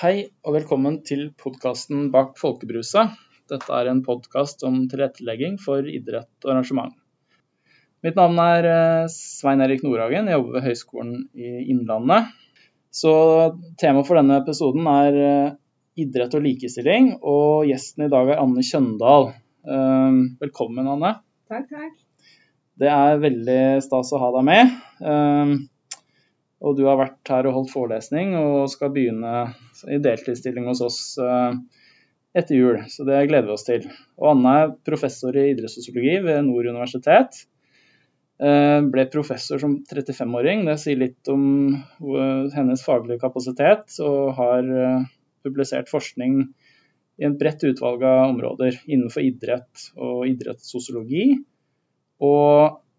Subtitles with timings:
[0.00, 3.10] Hei og velkommen til podkasten Bak folkebruset.
[3.52, 6.94] Dette er en podkast om tilrettelegging for idrett og arrangement.
[8.00, 12.30] Mitt navn er eh, Svein Erik Nordhagen, jeg jobber ved Høgskolen i Innlandet.
[12.88, 13.12] Så
[13.82, 15.52] Temaet for denne episoden er eh,
[16.00, 19.28] idrett og likestilling, og gjesten i dag er Anne Kjøndal.
[19.68, 21.12] Eh, velkommen, Anne.
[21.52, 21.92] Takk, takk.
[22.80, 24.80] Det er veldig stas å ha deg med.
[26.60, 29.34] Og du har vært her og holdt forelesning og skal begynne
[29.88, 31.54] i deltidsstilling hos oss eh,
[32.36, 32.82] etter jul.
[32.92, 33.86] Så det gleder vi oss til.
[34.20, 37.46] Og Anne er professor i idrettssosiologi ved Nord universitet.
[38.44, 40.66] Eh, ble professor som 35-åring.
[40.68, 41.46] Det sier litt om
[42.52, 43.96] hennes faglige kapasitet.
[44.04, 45.08] Og har eh,
[45.46, 46.42] publisert forskning
[47.20, 51.24] i en bredt utvalg av områder innenfor idrett og idrettssosiologi.
[52.20, 52.89] Og Eh,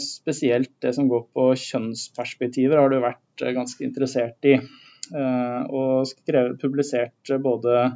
[0.00, 4.56] spesielt det som går på kjønnsperspektiver, har du vært eh, ganske interessert i.
[4.58, 7.90] Eh, og skrevet, publisert både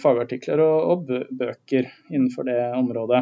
[0.00, 3.18] fagartikler og, bøker innenfor det området.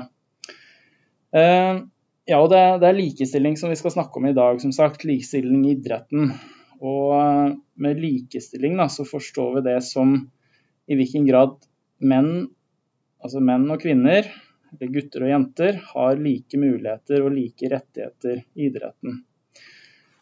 [1.34, 4.60] Ja, og det, er likestilling som vi skal snakke om i dag.
[4.62, 6.30] som sagt, Likestilling i idretten.
[6.78, 10.14] Og med likestilling da, så forstår vi det som
[10.86, 11.58] i hvilken grad
[11.98, 12.46] menn,
[13.18, 14.30] altså menn og kvinner,
[14.80, 19.22] gutter og jenter har like muligheter og like rettigheter i idretten.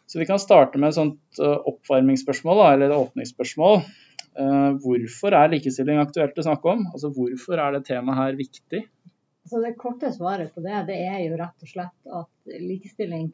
[0.07, 3.79] Så Vi kan starte med et eh, oppvarmingsspørsmål, eller et åpningsspørsmål.
[4.37, 6.83] Eh, hvorfor er likestilling aktuelt å snakke om?
[6.93, 8.83] Altså Hvorfor er det temaet her viktig?
[9.49, 13.31] Så Det korte svaret på det, det er jo rett og slett at likestilling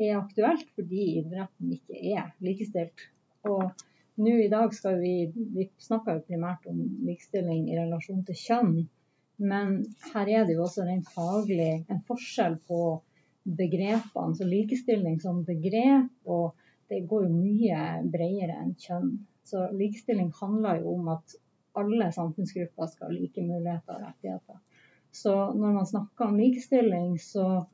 [0.00, 3.08] er aktuelt fordi idretten ikke er likestilt.
[3.48, 3.68] Og
[4.20, 8.74] nå i dag skal vi, vi snakker jo primært om likestilling i relasjon til kjønn.
[9.40, 9.78] Men
[10.12, 12.80] her er det jo også rent faglig en forskjell på
[13.44, 14.36] begrepene.
[14.36, 16.54] Så likestilling som begrep, og
[16.92, 19.14] det går jo mye bredere enn kjønn.
[19.48, 21.36] Så likestilling handler jo om at
[21.80, 24.58] alle samfunnsgrupper skal ha like muligheter og rettigheter.
[25.10, 27.64] Så når man snakker om likestilling, så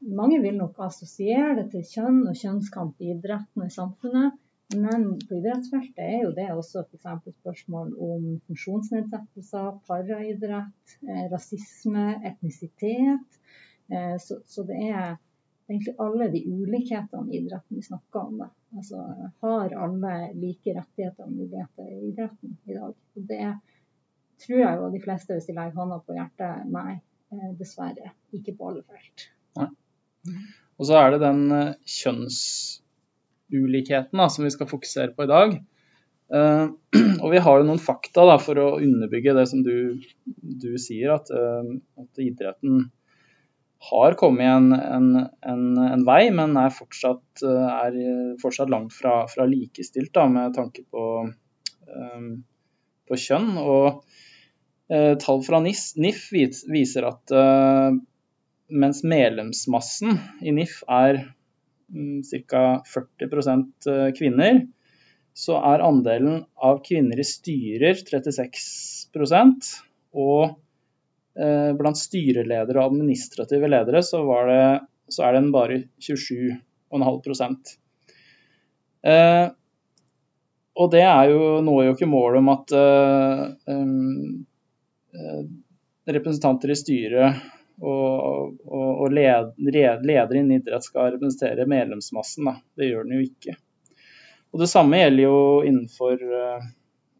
[0.00, 4.38] mange vil nok assosiere det til kjønn og kjønnskamp i idretten og i samfunnet.
[4.76, 7.32] Men på idrettsfeltet er jo det også f.eks.
[7.40, 13.40] spørsmål om funksjonsnedsettelser, paraidrett, eh, rasisme, etnisitet.
[13.90, 15.16] Eh, så, så, det er
[15.66, 18.36] egentlig alle de ulikhetene i idretten vi snakker om.
[18.44, 18.50] Da.
[18.76, 19.02] Altså,
[19.42, 22.94] har alle like rettigheter og muligheter i idretten i dag?
[22.94, 23.48] Og det
[24.44, 27.00] tror jeg jo de fleste, hvis de legger hånda på hjertet, nei,
[27.34, 28.14] eh, dessverre.
[28.38, 29.26] Ikke på alle felt.
[29.58, 29.72] Nei.
[30.78, 31.42] Og så er det den
[31.90, 32.38] kjønns
[33.52, 35.58] ulikhetene som vi skal fokusere på i dag.
[36.30, 36.70] Uh,
[37.24, 39.98] og vi har jo noen fakta da, for å underbygge det som du,
[40.30, 41.66] du sier, at, uh,
[41.98, 42.84] at, idretten
[43.90, 45.08] har kommet en, en,
[45.50, 47.98] en, en vei, men er fortsatt, uh, er
[48.42, 51.06] fortsatt langt fra, fra likestilt da, med tanke på,
[53.10, 53.56] på kjønn.
[53.58, 54.02] Og
[55.22, 57.32] tall fra NIF, NIF viser at
[58.70, 61.20] mens medlemsmassen i NIF er
[62.48, 62.82] ca.
[62.86, 63.24] 40
[63.90, 64.66] eh, kvinner,
[65.34, 69.70] så er andelen av kvinner i styrer 36
[70.20, 70.42] og
[71.38, 74.64] eh, blant styreledere og administrative ledere så, det,
[75.12, 77.54] så er den bare 27,5
[79.06, 79.46] eh,
[80.74, 83.46] Og det er jo, når jo ikke målet om at eh,
[86.10, 92.48] representanter i styret og, og, og led, leder innen idrett skal representere medlemsmassen.
[92.48, 92.56] Da.
[92.76, 93.56] Det gjør den jo ikke.
[94.50, 96.66] Og Det samme gjelder jo innenfor uh,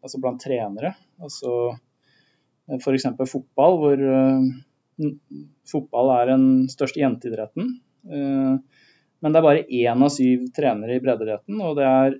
[0.03, 0.93] altså blant trenere.
[1.21, 3.07] Altså eh, f.eks.
[3.31, 5.07] fotball, hvor uh,
[5.71, 7.79] fotball er den største jenteidretten.
[8.01, 12.15] Men det er bare én av syv trenere i breddeidretten, og det er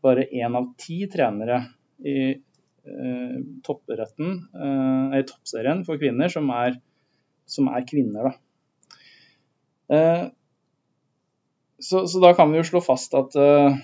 [0.00, 1.58] bare én av ti trenere
[2.00, 2.32] i
[2.86, 6.76] i toppserien for kvinner som er
[7.46, 8.30] som er kvinner.
[8.30, 8.34] Da.
[9.96, 10.24] Eh,
[11.78, 13.76] så, så, da kan vi jo slå fast at uh,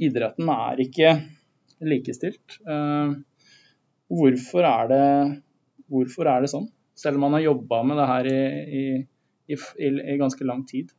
[0.00, 1.14] idretten er ikke
[1.84, 2.60] likestilt.
[2.62, 3.16] Uh,
[4.08, 5.06] hvorfor, er det,
[5.90, 6.68] hvorfor, er det, sånn?
[6.94, 8.42] Selv om man har jobba med det her i,
[8.78, 8.84] i,
[9.58, 10.94] i, i ganske lang tid.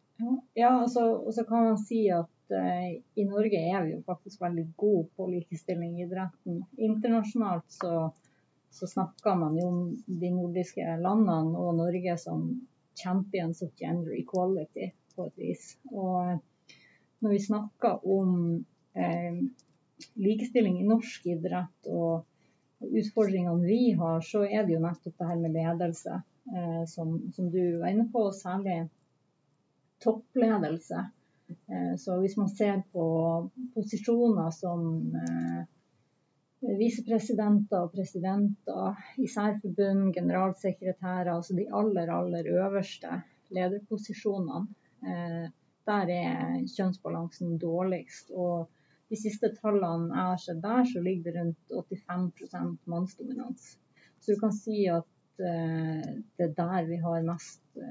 [0.56, 4.44] Ja, altså, og så kan man si at uh, i Norge er vi jo faktisk
[4.44, 6.62] veldig gode på likestilling i idretten.
[6.76, 8.10] Internasjonalt så
[8.76, 12.48] så snakker man jo om de nordiske landene og Norge som
[13.00, 15.68] champions of gender equality på et vis.
[15.92, 16.38] Og
[17.24, 18.32] når vi snakker om
[19.00, 19.42] eh,
[20.20, 22.26] likestilling i norsk idrett og,
[22.86, 26.18] utfordringene vi har, så er det jo nettopp det her med ledelse
[26.52, 28.90] eh, som, som, du var inne på, og særlig
[30.04, 31.06] toppledelse.
[31.50, 33.06] Eh, så hvis man ser på
[33.76, 34.86] posisjoner som
[35.22, 35.64] eh,
[36.80, 43.22] visepresidenter og presidenter i særforbund, generalsekretærer, altså de aller, aller øverste
[43.56, 44.66] lederposisjonene,
[45.06, 45.46] eh,
[45.86, 48.32] der er kjønnsbalansen dårligst.
[48.34, 48.70] Og
[49.10, 53.76] de siste tallene jeg har sett der, så ligger det rundt 85% mannsdominans.
[54.20, 57.82] Så du kan si at det er der vi har mest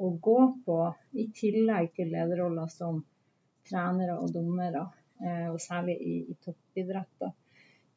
[0.00, 0.78] å gå på,
[1.12, 3.02] i tillegg til lederroller som
[3.68, 4.86] trenere og dommere,
[5.52, 7.34] og særlig i, i toppidretter.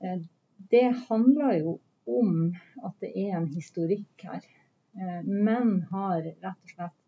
[0.04, 0.20] Eh,
[0.58, 2.52] det handler jo om
[2.84, 4.44] at det er en historikk her.
[5.00, 7.00] Eh, menn har rett og slett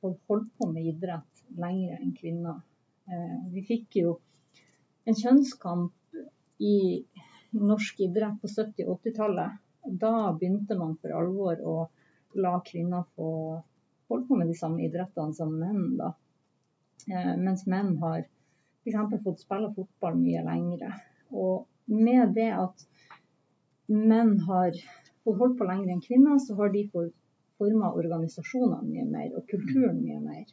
[0.00, 2.62] holdt på med idrett lenger enn kvinner.
[3.10, 4.14] Eh, vi fikk jo
[5.04, 6.20] en kjønnskamp
[6.60, 6.76] i
[7.56, 9.58] norsk idrett på 70- og 80-tallet.
[10.00, 11.76] Da begynte man for alvor å
[12.40, 13.30] la kvinner få
[14.10, 15.96] holde på med de samme idrettene som menn.
[15.98, 16.12] da.
[17.40, 19.22] Mens menn har f.eks.
[19.24, 20.92] fått spille fotball mye lengre.
[21.32, 22.86] Og med det at
[23.90, 24.76] menn har
[25.26, 27.14] holdt på lenger enn kvinner, så har de fått
[27.60, 30.46] forma organisasjonene mye mer og kulturen mye mer.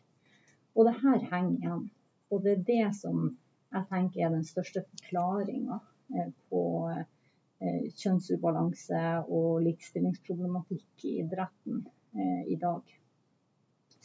[0.76, 1.86] Og det her henger igjen.
[2.32, 3.30] Og det er det som
[3.74, 5.80] jeg tenker er den største forklaringa
[6.16, 11.84] eh, på eh, kjønnsubalanse og likestillingsproblematikk i idretten
[12.16, 12.84] eh, i dag.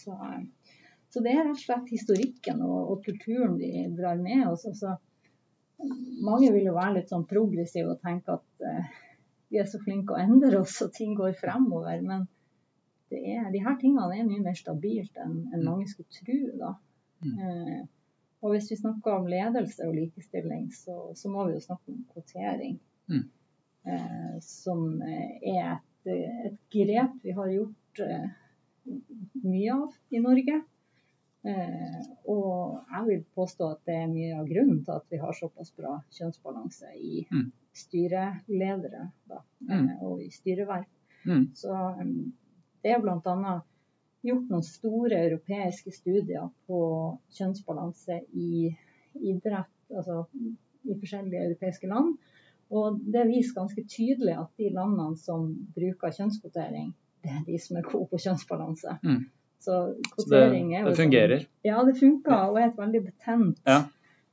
[0.02, 0.16] Så,
[1.10, 4.66] så, det er rett og slett historikken og, og kulturen vi drar med oss.
[4.70, 4.96] Altså,
[6.22, 9.00] mange vil jo være litt sånn progressive og tenke at uh,
[9.52, 12.00] vi er så flinke å endre oss og ting går fremover.
[12.04, 12.26] Men
[13.12, 16.38] det er, de her tingene er mye mer stabilt enn, enn mange skulle tro.
[16.62, 16.72] da.
[17.26, 17.36] Mm.
[17.42, 17.82] Uh,
[18.42, 22.02] og hvis vi snakker om ledelse og likestilling, så, så må vi jo snakke om
[22.14, 22.80] kvotering.
[23.12, 23.28] Mm.
[23.86, 28.02] Uh, som er et, et, grep vi har gjort
[29.42, 30.62] mye av i Norge.
[31.42, 35.34] Eh, og jeg vil påstå at det er mye av grunnen til at vi har
[35.34, 37.48] såpass bra kjønnsbalanse i mm.
[37.74, 39.72] styreledere da, mm.
[39.74, 40.86] Eh, og i styreverv.
[41.26, 41.48] Mm.
[41.58, 42.14] Så um,
[42.82, 43.56] det er bl.a.
[44.22, 46.80] gjort noen store europeiske studier på
[47.34, 48.70] kjønnsbalanse i
[49.18, 50.24] idrett, altså
[50.86, 52.14] i forskjellige europeiske land.
[52.72, 57.78] Og det viser ganske tydelig at de landene som bruker kjønnskvotering, det er de som
[57.78, 58.98] er gode på kjønnsbalanse.
[59.02, 59.24] Mm.
[59.62, 59.78] Så
[60.16, 61.44] kvotering er jo Det fungerer?
[61.44, 63.82] Sånn, ja, det funker og er et veldig betent ja.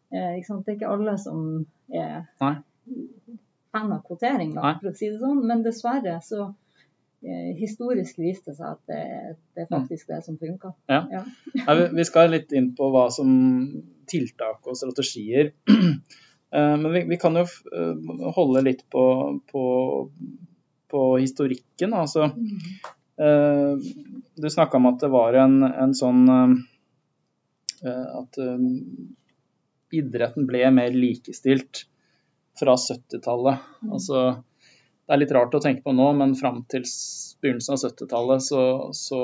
[0.10, 1.44] eh, Det er ikke alle som
[1.94, 2.56] er Nei.
[3.74, 5.44] fan av kvotering, da, for å si det sånn.
[5.46, 6.48] Men dessverre så
[7.22, 9.04] eh, historisk viste det seg at det,
[9.54, 9.76] det er mm.
[9.76, 10.74] faktisk det som funker.
[10.90, 11.04] Ja.
[11.14, 11.78] ja.
[11.94, 13.30] vi, skal litt inn på hva som
[14.10, 15.54] tiltak og strategier.
[16.50, 19.04] Eh, men vi, vi, kan jo eh, holde litt på,
[19.52, 19.66] på,
[20.90, 21.94] på historikken.
[21.94, 22.80] Altså, mm.
[23.20, 28.62] Du snakka om at det var en, en sånn eh, At eh,
[30.00, 31.84] idretten ble mer likestilt
[32.60, 33.58] fra 70-tallet.
[33.84, 33.92] Mm.
[33.96, 34.22] Altså,
[35.08, 36.84] det er litt rart å tenke på nå, men fram til
[37.42, 38.62] begynnelsen av 70-tallet så,
[38.94, 39.22] så,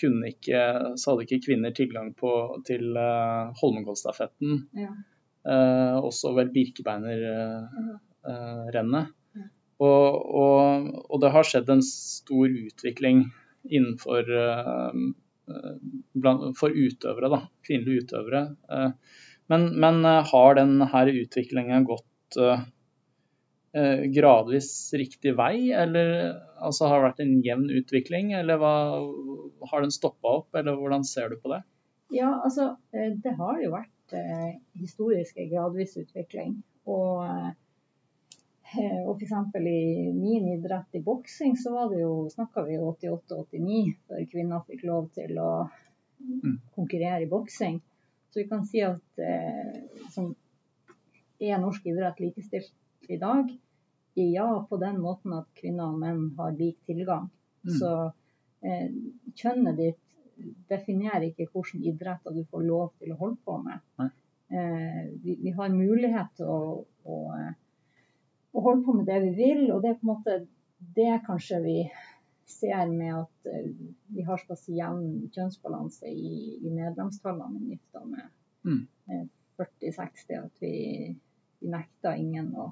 [0.00, 2.32] så, hadde ikke kvinner tilgang på,
[2.66, 4.50] til uh, Holmenkollstafetten.
[4.80, 4.90] Ja.
[5.46, 9.06] Uh, også vel Birkebeinerrennet.
[9.06, 9.10] Uh,
[9.80, 13.24] og, og, og, det har skjedd en stor utvikling
[13.68, 14.94] innenfor uh,
[16.58, 18.44] for utøvere, da, kvinnelige utøvere.
[18.70, 18.92] Uh,
[19.50, 22.06] men, men har denne utviklingen gått
[24.14, 24.68] gradvis
[24.98, 26.08] riktig vei, eller
[26.58, 28.72] altså, har det vært en jevn utvikling, eller hva,
[29.72, 31.60] har den stoppa opp, eller hvordan ser du på det?
[32.14, 34.16] Ja, altså det har jo vært
[34.78, 36.60] historisk gradvis utvikling.
[36.90, 37.50] Og Eh,
[38.78, 39.32] og f.eks.
[39.58, 44.84] i min idrett i boksing, så var det jo, snakka vi 88-89 før kvinner fikk
[44.86, 46.58] lov til å mm.
[46.76, 47.80] konkurrere i boksing.
[48.30, 49.80] Så vi kan si at eh,
[50.14, 50.30] som
[51.40, 53.50] er norsk idrett likestilt i dag?
[54.14, 57.30] Ja, på den måten at kvinner og menn har lik tilgang.
[57.66, 57.74] Mm.
[57.80, 57.92] Så
[58.66, 58.88] eh,
[59.34, 60.00] kjønnet ditt
[60.70, 63.82] definerer ikke hvilke idretter du får lov til å holde på med.
[64.50, 66.60] Eh, vi, vi, har mulighet til å,
[67.04, 67.18] å
[68.54, 69.66] og holde på med det vi vil.
[69.72, 70.38] Og det er på en måte
[70.96, 71.76] det kanskje vi
[72.50, 73.68] ser med at uh,
[74.10, 78.24] vi har såpass jevn kjønnsbalanse i, i medlemstallene i NIFTA med
[78.66, 78.80] mm.
[79.12, 79.26] uh,
[79.60, 80.74] 40-60, at vi,
[81.60, 82.70] vi nekter ingen å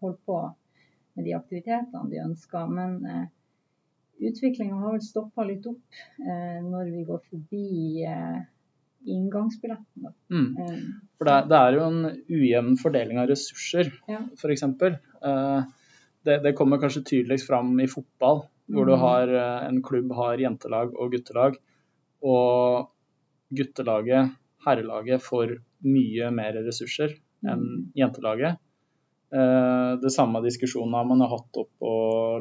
[0.00, 0.38] holde på
[1.14, 2.70] med de aktivitetene de ønsker.
[2.72, 3.26] Men eh,
[4.28, 7.66] utviklinga har vel stoppa litt opp eh, når vi går forbi
[8.08, 8.40] uh,
[9.06, 10.12] inngangsbilletten.
[10.32, 10.48] Mm.
[10.58, 10.80] Eh,
[11.18, 14.22] For det, det, er jo en ujevn fordeling av ressurser, ja.
[14.38, 14.64] f.eks.
[14.64, 15.60] Eh,
[16.22, 18.90] det, det kommer kanskje tydeligst fram i fotball, hvor mm.
[18.90, 21.58] du har eh, en klubb har jentelag og guttelag.
[22.22, 22.90] Og
[23.52, 28.60] guttelaget herrelaget får mye mer ressurser enn jentelaget.
[29.34, 31.94] Eh, det samme diskusjonen har man hatt opp på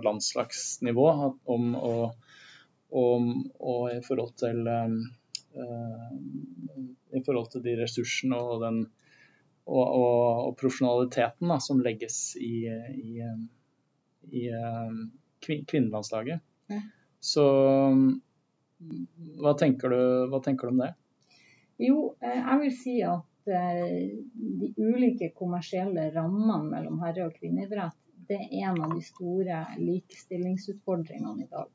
[0.05, 1.07] landslagsnivå
[1.55, 1.95] om å,
[3.01, 4.67] om, og i forhold til
[5.51, 8.79] i forhold til de ressursene og, den,
[9.67, 10.15] og, og,
[10.47, 12.65] og profesjonaliteten da, som legges i,
[12.95, 13.25] i,
[14.31, 14.45] i
[15.43, 16.43] kvinnelandslaget.
[16.71, 16.81] Ja.
[17.21, 17.45] Så
[19.41, 20.93] hva tenker, du, hva tenker, du, om det?
[21.81, 27.97] Jo, eh, jeg vil si at eh, de ulike kommersielle rammene mellom herre- og kvinneidrett
[28.29, 31.69] det er en av de store likestillingsutfordringene i dag.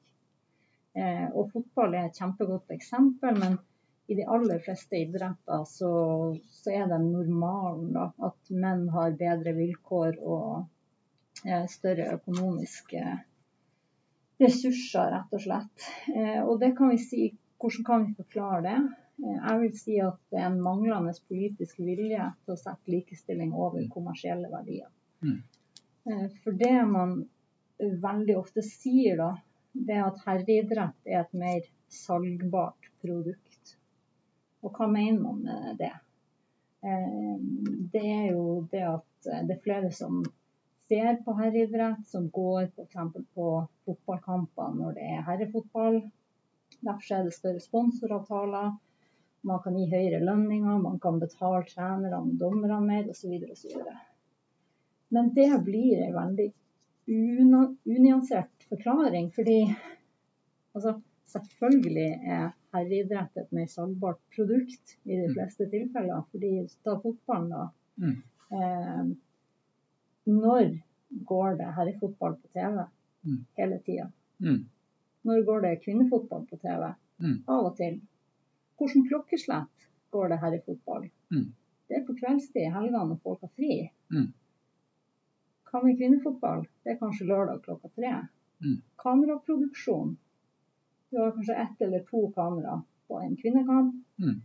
[0.97, 3.59] Eh, og fotball er et kjempegodt eksempel, men
[4.07, 5.91] i de aller fleste idretter så,
[6.61, 10.67] så er det normalen da, at menn har bedre vilkår og
[11.69, 13.03] større økonomiske
[14.43, 15.89] ressurser, rett og slett.
[16.13, 17.27] Eh, og det kan vi si,
[17.61, 18.77] hvordan kan vi forklare det?
[19.23, 23.55] Eh, jeg vil si at det er en manglende politisk vilje til å sette likestilling
[23.55, 24.91] over kommersielle verdier.
[25.25, 25.41] Mm.
[26.11, 27.19] Eh, for det man
[27.81, 29.33] veldig ofte sier da,
[29.89, 33.77] det at herreidrett er et mer salgbart produkt.
[34.65, 35.93] Og hva mener man med det?
[37.93, 40.23] Det er jo det at det er flere som
[40.89, 42.97] ser på herreidrett, som går f.eks.
[43.35, 43.47] på
[43.87, 46.01] fotballkamper når det er herrefotball.
[46.81, 48.75] Derfor er det større sponsoravtaler.
[49.47, 53.35] Man kan gi høyere lønninger, man kan betale trenerne og dommerne mer osv.
[53.51, 53.83] osv.
[55.15, 56.49] Men det blir en veldig
[57.07, 59.61] unyansert forklaring, fordi
[60.75, 60.97] altså,
[61.31, 65.35] selvfølgelig er herreidrett et mer salgbart produkt i de mm.
[65.37, 66.25] fleste tilfeller.
[66.31, 66.53] fordi
[66.85, 67.69] ta fotballen, da.
[67.97, 68.17] Mm.
[68.57, 69.05] Eh,
[70.27, 70.73] når
[71.27, 72.87] går det herrefotball på TV?
[73.27, 73.45] Mm.
[73.59, 74.11] Hele tida.
[74.39, 74.65] Mm.
[75.23, 76.91] Når går det kvinnefotball på TV?
[77.19, 77.39] Mm.
[77.49, 78.01] Av og til.
[78.77, 81.07] Hvordan klokkeslett går det herrefotball?
[81.31, 81.47] Mm.
[81.89, 83.87] Det er på kveldstid i helgene når folk har fri.
[85.77, 86.65] Hva med kvinnefotball?
[86.85, 88.13] Det er kanskje lørdag klokka tre.
[88.65, 88.77] Mm.
[89.03, 90.15] Kameraproduksjon.
[91.13, 93.99] Du har kanskje ett eller to kamera på en kvinnekamp.
[94.23, 94.39] Mm.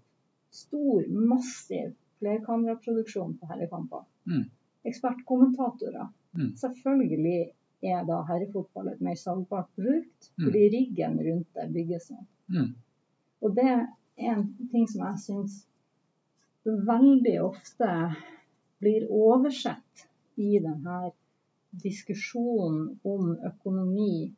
[0.52, 4.04] Stor, massiv flerkameraproduksjon på herrekamper.
[4.28, 4.50] Mm
[4.84, 6.08] ekspertkommentatorer.
[6.38, 6.56] Mm.
[6.58, 10.46] Selvfølgelig er da herrefotball et mer salgbart produkt, mm.
[10.46, 12.28] fordi riggen rundt det bygges sånn.
[12.54, 12.70] Mm.
[13.42, 13.84] Og det er
[14.32, 15.58] en ting som jeg syns
[16.66, 17.90] veldig ofte
[18.82, 20.06] blir oversett
[20.42, 21.12] i denne
[21.72, 24.34] diskusjonen om økonomi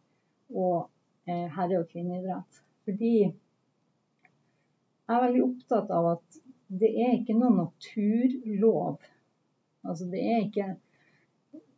[0.53, 0.89] og
[1.25, 2.61] eh, herre- og kvinneidrett.
[2.85, 3.33] Fordi jeg
[5.15, 6.39] er veldig opptatt av at
[6.73, 9.01] det er ikke noen naturlov
[9.83, 10.67] Altså det er ikke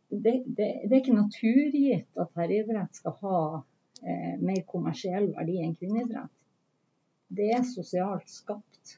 [0.08, 3.38] det, det, det er ikke naturgitt at herreidrett skal ha
[4.06, 6.30] eh, mer kommersiell verdi enn kvinneidrett.
[7.26, 8.92] Det er sosialt skapt.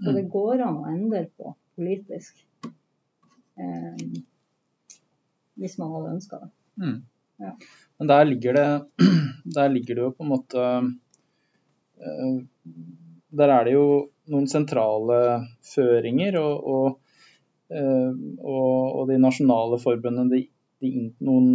[0.00, 0.30] Så det mm.
[0.32, 2.40] går an å endre på politisk.
[2.64, 4.00] Eh,
[5.60, 6.50] hvis man hadde ønska det.
[6.82, 6.98] Mm.
[7.44, 7.52] Ja.
[7.98, 8.68] Men der ligger det,
[9.58, 10.66] der ligger det jo på en måte
[11.98, 12.34] eh,
[13.34, 13.86] Der er det jo
[14.30, 15.18] noen sentrale
[15.74, 16.38] føringer.
[16.40, 17.00] og, og
[17.72, 18.12] Eh,
[18.44, 20.42] og, og de nasjonale forbundene de,
[20.84, 20.90] de,
[21.24, 21.48] noen,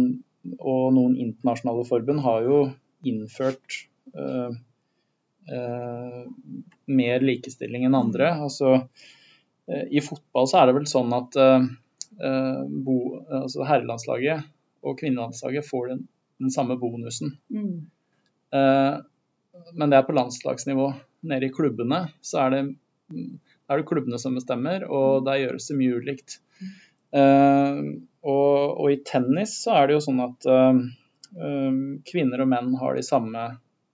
[0.58, 2.58] og noen internasjonale forbund har jo
[3.06, 3.76] innført
[4.12, 4.50] uh,
[5.48, 6.22] uh,
[6.90, 8.32] mer likestilling enn andre.
[8.44, 11.38] Altså, uh, I fotball så er det vel sånn at
[12.20, 12.96] bo,
[13.40, 14.48] altså herrelandslaget
[14.84, 16.02] og kvinnelandslaget får den,
[16.40, 17.36] den samme bonusen.
[17.48, 17.86] Mm.
[19.76, 20.90] men det er på landslagsnivå.
[21.30, 22.62] Nede i klubbene så er det
[23.70, 26.40] er det klubbene som bestemmer, og der gjøres det mye ulikt.
[27.14, 30.50] Uh, og, og, i tennis så er det jo sånn at
[32.10, 33.44] kvinner og menn har de samme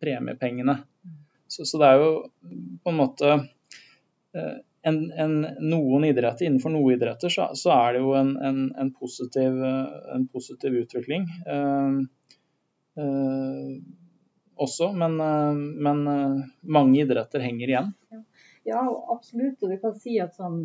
[0.02, 0.78] premiepengene.
[1.48, 2.10] Så, så det er jo
[2.82, 3.34] på en måte
[4.86, 9.58] en, en, noen idretter, Innenfor noen idretter så, så er det jo en, positiv,
[10.32, 11.26] positiv, utvikling
[14.56, 15.18] også, men,
[15.84, 15.98] men
[16.64, 17.90] mange idretter henger igjen.
[18.64, 18.84] Ja.
[19.12, 19.60] Absolutt.
[19.62, 20.62] Og vi kan si at sånn,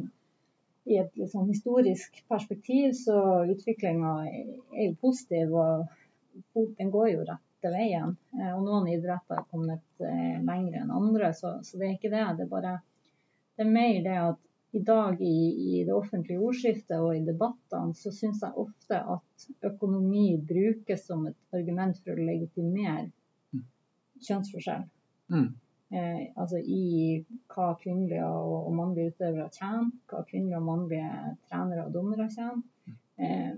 [0.87, 3.17] i et sånn historisk perspektiv så
[3.51, 5.51] utviklinga er jo positiv.
[5.51, 5.89] Og
[6.53, 8.15] den går jo rette veien.
[8.39, 12.13] Eh, og noen idretter har kommet eh, lenger enn andre, så, så, det er ikke
[12.13, 12.25] det.
[12.37, 12.77] Det er bare
[13.61, 15.37] det er mer det at i dag i,
[15.71, 21.25] i det offentlige ordskiftet og i debattene, så syns jeg ofte at økonomi brukes som
[21.27, 23.09] et argument for å legitimere
[23.51, 23.65] mm.
[24.27, 24.87] kjønnsforskjell.
[25.33, 25.51] Mm
[25.91, 31.11] eh, altså i hva kvinnelige og, og mannlige utøvere tjener, hva kvinnelige og mannlige
[31.49, 32.63] trenere og dommere tjener.
[33.21, 33.53] Eh,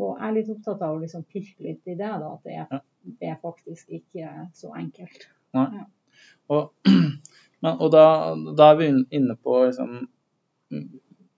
[0.00, 2.58] og jeg er litt opptatt av å liksom pirke litt i det, da, at det
[2.62, 2.84] er,
[3.20, 5.26] det er faktisk ikke så enkelt.
[5.56, 5.84] Ja.
[6.50, 6.70] Og
[7.60, 8.04] Men, og da,
[8.56, 9.96] da, er vi inne på liksom,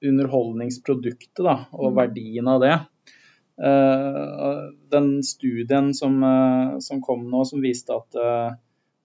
[0.02, 1.97] underholdningsproduktet da, og mm.
[1.99, 2.75] verdien av det.
[3.62, 8.55] Uh, den studien som, uh, som, kom nå, som viste at uh,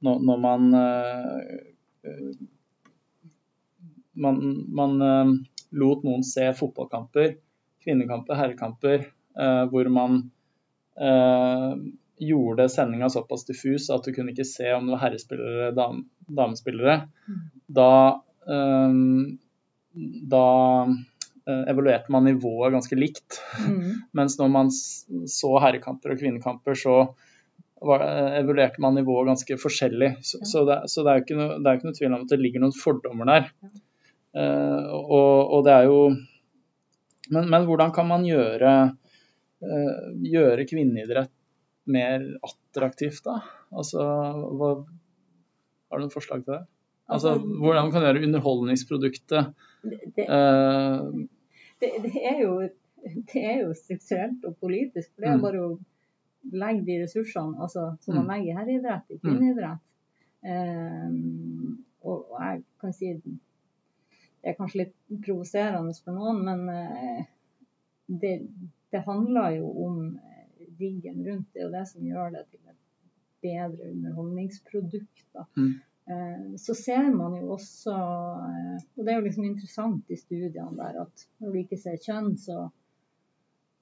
[0.05, 0.67] når, når, man
[4.17, 4.37] man,
[4.77, 4.93] man
[5.75, 7.33] lot noen se fotballkamper,
[7.83, 9.07] kvinnekamper, herrekamper,
[9.71, 10.21] hvor man
[12.17, 17.01] gjorde sendinga såpass diffus at du kunne ikke se om det var herrespillere dam, damespillere,
[17.27, 17.43] mm.
[17.77, 17.91] da,
[18.49, 19.37] um,
[20.31, 20.47] da
[20.87, 23.41] uh, evaluerte man nivået ganske likt.
[23.67, 24.01] Mm.
[24.17, 26.97] Mens når man så herrekamper og kvinnekamper, så
[27.85, 30.15] var, uh, evaluerte man nivået ganske forskjellig.
[30.21, 30.51] Så, ja.
[30.53, 32.41] så, det, så det, er ikke noe, det er ikke noe tvil om at det
[32.41, 33.51] ligger noen fordommer der.
[34.37, 36.01] Uh, og, og, det er jo
[37.27, 38.71] men, men, hvordan kan man gjøre,
[40.23, 41.31] gjøre kvinneidrett
[41.91, 43.39] mer attraktivt, da?
[43.71, 44.03] Altså,
[44.59, 44.71] hva,
[45.87, 46.63] har du noen forslag til det?
[47.07, 49.53] Altså, altså Hvordan kan du gjøre underholdningsproduktet
[49.83, 51.27] det, uh,
[51.79, 52.53] det, det, er jo,
[53.31, 55.13] det, er jo, strukturelt og politisk.
[55.13, 55.43] for Det er mm.
[55.45, 55.69] bare å
[56.57, 58.31] legge de ressursene altså, som man mm.
[58.33, 59.83] legger i herreidrett, i kvinneidrett.
[60.47, 64.93] Um, og, og, jeg kan si det er kanskje litt
[65.25, 67.23] provoserende for noen, men uh,
[68.07, 68.35] det,
[68.91, 70.01] det handler jo om
[70.79, 71.49] riggen rundt.
[71.53, 72.81] Det er jo det som gjør det til et
[73.45, 75.27] bedre underholdningsprodukt.
[75.55, 75.75] Mm.
[76.09, 80.75] Eh, så ser man jo også, eh, og det er jo liksom interessant i studiene
[80.79, 82.69] der, at når du ikke ser kjønn, så,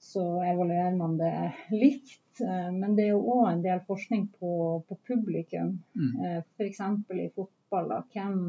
[0.01, 1.33] så evaluerer man det
[1.69, 2.41] likt.
[2.41, 4.55] Eh, men det er jo òg en del forskning på,
[4.89, 5.75] på publikum.
[5.93, 6.41] Mm.
[6.57, 6.81] F.eks.
[7.13, 7.91] i fotball.
[7.93, 8.41] Da, hvem,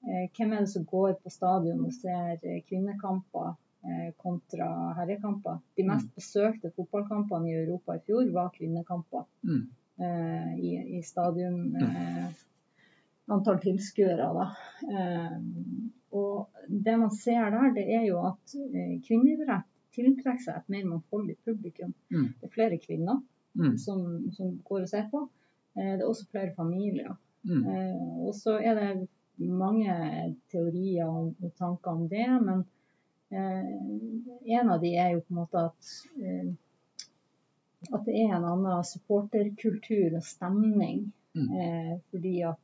[0.00, 3.54] hvem er det som går på stadion og ser kvinnekamper?
[3.84, 5.58] Eh, kontra herrekamper.
[5.74, 5.90] De mm.
[5.92, 9.26] mest besøkte fotballkampene i Europa i fjor var kvinnekamper.
[9.44, 9.66] Mm.
[10.00, 11.82] Eh, I, i stadion mm.
[11.84, 12.30] eh,
[13.34, 14.46] antall tilskuere, da.
[16.16, 18.56] Og det man ser der, det er jo at
[19.04, 21.92] kvinneidrett tiltrekker seg et mer mangfoldig publikum.
[22.08, 22.30] Mm.
[22.40, 23.20] Det er flere kvinner
[23.52, 23.74] mm.
[23.84, 25.26] som, som, går og ser på.
[25.76, 27.12] Det er også flere familier.
[27.44, 27.66] Mm.
[28.24, 28.92] og så er det
[29.36, 29.92] mange
[30.48, 32.28] teorier og, tanker om det.
[32.40, 32.64] men
[33.32, 37.08] en av de er jo på en måte at, eh,
[37.90, 41.06] at det er en annen supporterkultur og stemning.
[41.34, 41.48] Mm.
[41.50, 42.60] Eh, fordi at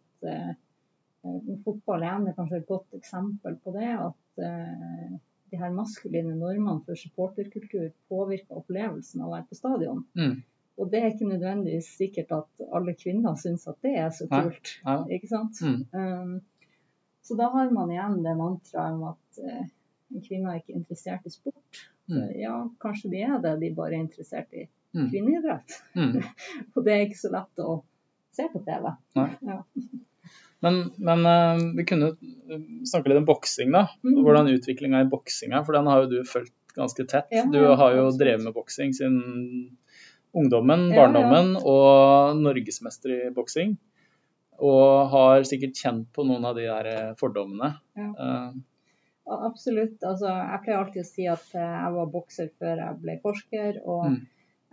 [1.65, 3.89] fotball er kanskje et godt eksempel på det.
[3.97, 4.43] At
[5.51, 10.05] de her maskuline normene for supporterkultur påvirker opplevelsen av å være på stadion.
[10.19, 10.37] Mm.
[10.81, 14.77] Og det er ikke nødvendigvis sikkert at alle kvinner syns at det er så kult.
[14.85, 14.95] Ja.
[14.95, 15.03] Ja.
[15.17, 15.61] Ikke sant?
[15.61, 15.83] Mm.
[15.93, 16.39] Um,
[17.27, 19.67] så da har man igjen det mantraet om at uh,
[20.19, 21.83] kvinner er ikke interessert i sport.
[22.11, 22.29] Mm.
[22.41, 25.09] Ja, kanskje de er det, de bare er interessert i mm.
[25.13, 25.81] kvinneidrett.
[25.95, 26.21] Mm.
[26.75, 27.81] og det er ikke så lett å
[28.37, 28.89] se på TV.
[29.17, 29.59] Ja.
[30.61, 32.13] Men, men uh, vi kunne
[32.89, 33.87] snakke litt om boksing, da.
[34.05, 34.19] Mm.
[34.25, 35.65] Hvordan utviklinga i boksing er.
[35.67, 37.31] For den har jo du fulgt ganske tett.
[37.35, 39.23] Ja, du har jo drevet med boksing siden
[40.37, 43.75] ungdommen, barndommen, ja, og norgesmester i boksing.
[44.61, 47.73] Og har sikkert kjent på noen av de der fordommene.
[47.97, 48.53] Uh,
[49.31, 50.03] Absolutt.
[50.03, 53.79] Altså, jeg pleier alltid å si at eh, jeg var bokser før jeg ble forsker.
[53.85, 54.19] Og mm.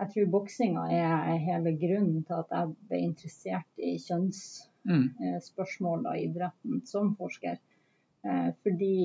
[0.02, 6.10] jeg tror boksinga er hele grunnen til at jeg ble interessert i kjønnsspørsmål mm.
[6.10, 7.58] Eh, i idretten som forsker.
[8.26, 8.96] Eh, fordi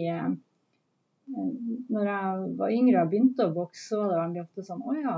[1.32, 2.24] når jeg
[2.58, 5.16] var yngre og begynte å bokse, så var det veldig ofte sånn Å ja,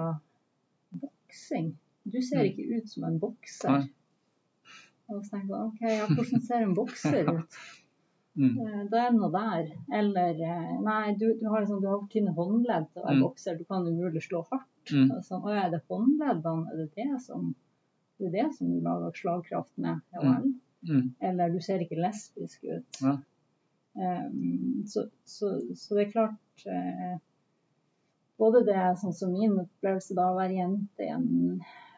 [1.01, 1.69] boksing.
[2.05, 2.49] Du ser mm.
[2.51, 3.87] ikke ut som en bokser.
[5.09, 7.59] Og så tenkte jeg OK, ja, hvordan ser en bokser ut?
[8.35, 8.55] Mm.
[8.67, 9.69] Eh, det er noe der.
[10.01, 13.27] Eller eh, nei, du, du har, liksom, du har tynne håndledd til å være mm.
[13.27, 14.71] bokser, du kan umulig slå hardt.
[14.91, 15.13] Mm.
[15.27, 17.53] Sånn, er det håndleddene, er det det som,
[18.21, 20.03] det er det som du lager slagkraft med?
[20.17, 20.51] Ja vel.
[20.85, 21.07] Mm.
[21.25, 22.99] Eller du ser ikke lesbisk ut.
[23.01, 23.15] Ja.
[23.95, 27.13] Um, så, så, så, det er klart uh,
[28.43, 31.29] Både det sånn som min opplevelse da å være jente i en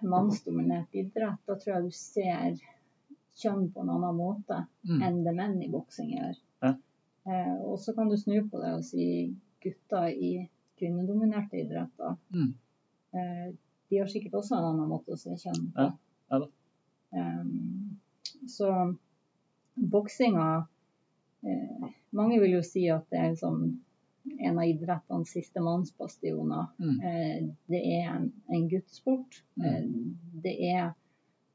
[0.05, 2.59] mannsdominert idrett, da tror jeg du ser
[3.37, 5.01] kjønn på en annen måte mm.
[5.05, 6.37] enn det menn i boksing gjør.
[6.65, 6.73] Ja.
[7.29, 9.07] Eh, og så kan du snu på det og si
[9.65, 10.33] gutter i
[10.79, 12.17] kvinnedominerte idretter.
[12.35, 12.53] Mm.
[13.17, 13.49] Eh,
[13.91, 15.91] de har sikkert også en annen måte å se kjønn på.
[16.33, 16.43] Ja.
[17.17, 17.99] Um,
[18.51, 18.69] så
[19.75, 20.67] boksinga
[21.47, 23.61] eh, Mange vil jo si at det er liksom
[24.27, 26.73] en av idrettenes siste mannsbastioner.
[26.83, 26.95] Mm.
[26.99, 29.43] Eh, det er en, en guttsport.
[29.55, 29.67] Mm.
[29.67, 29.85] Eh,
[30.43, 30.89] det er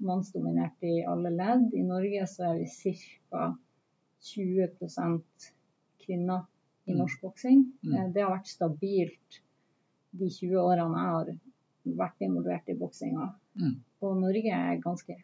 [0.06, 1.70] mannsdominert i alle ledd.
[1.78, 2.96] I Norge så er vi
[3.30, 3.52] ca.
[4.22, 5.48] 20%
[6.04, 6.44] kvinner
[6.86, 6.98] i mm.
[7.00, 7.64] norsk boksing.
[7.82, 7.94] Mm.
[7.96, 9.42] Eh, det har vært stabilt
[10.12, 11.32] de 20 årene jeg har
[12.04, 13.28] vært involvert i boksinga.
[13.58, 13.76] Mm.
[14.06, 15.18] Og Norge er ganske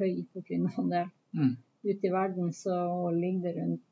[0.00, 1.10] høy på kvinneandel.
[1.30, 1.56] Mm.
[1.86, 2.74] ute i verden så
[3.14, 3.82] ligger det rundt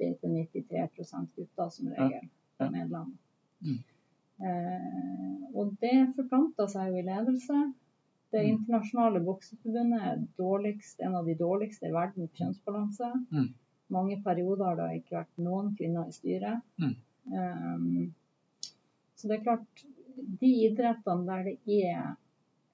[0.00, 2.28] 90-93% gutter som regel Ja.
[2.58, 3.18] på medlemmer.
[3.60, 3.76] Mm.
[4.40, 7.58] Eh, og det forplanta seg jo i ledelse.
[8.32, 8.50] Det Mm.
[8.50, 13.08] internasjonale bokseforbundet er dårligst, en av de dårligste i verden på kjønnsbalanse.
[13.32, 13.48] Mm.
[13.90, 16.62] Mange perioder har det ikke vært noen kvinner i styret.
[16.78, 16.94] Mm.
[17.32, 18.14] Um,
[19.16, 19.84] så det er klart,
[20.40, 22.16] de idrettene der det er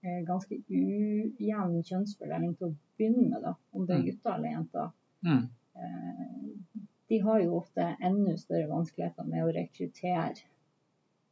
[0.05, 4.07] eh, ganske ujevn kjønnsfordeling til å begynne med, da, om det er Mm.
[4.11, 4.91] gutter eller jenter,
[5.25, 5.49] Mm.
[5.77, 10.35] uh, de har jo ofte enda større vanskeligheter med å rekruttere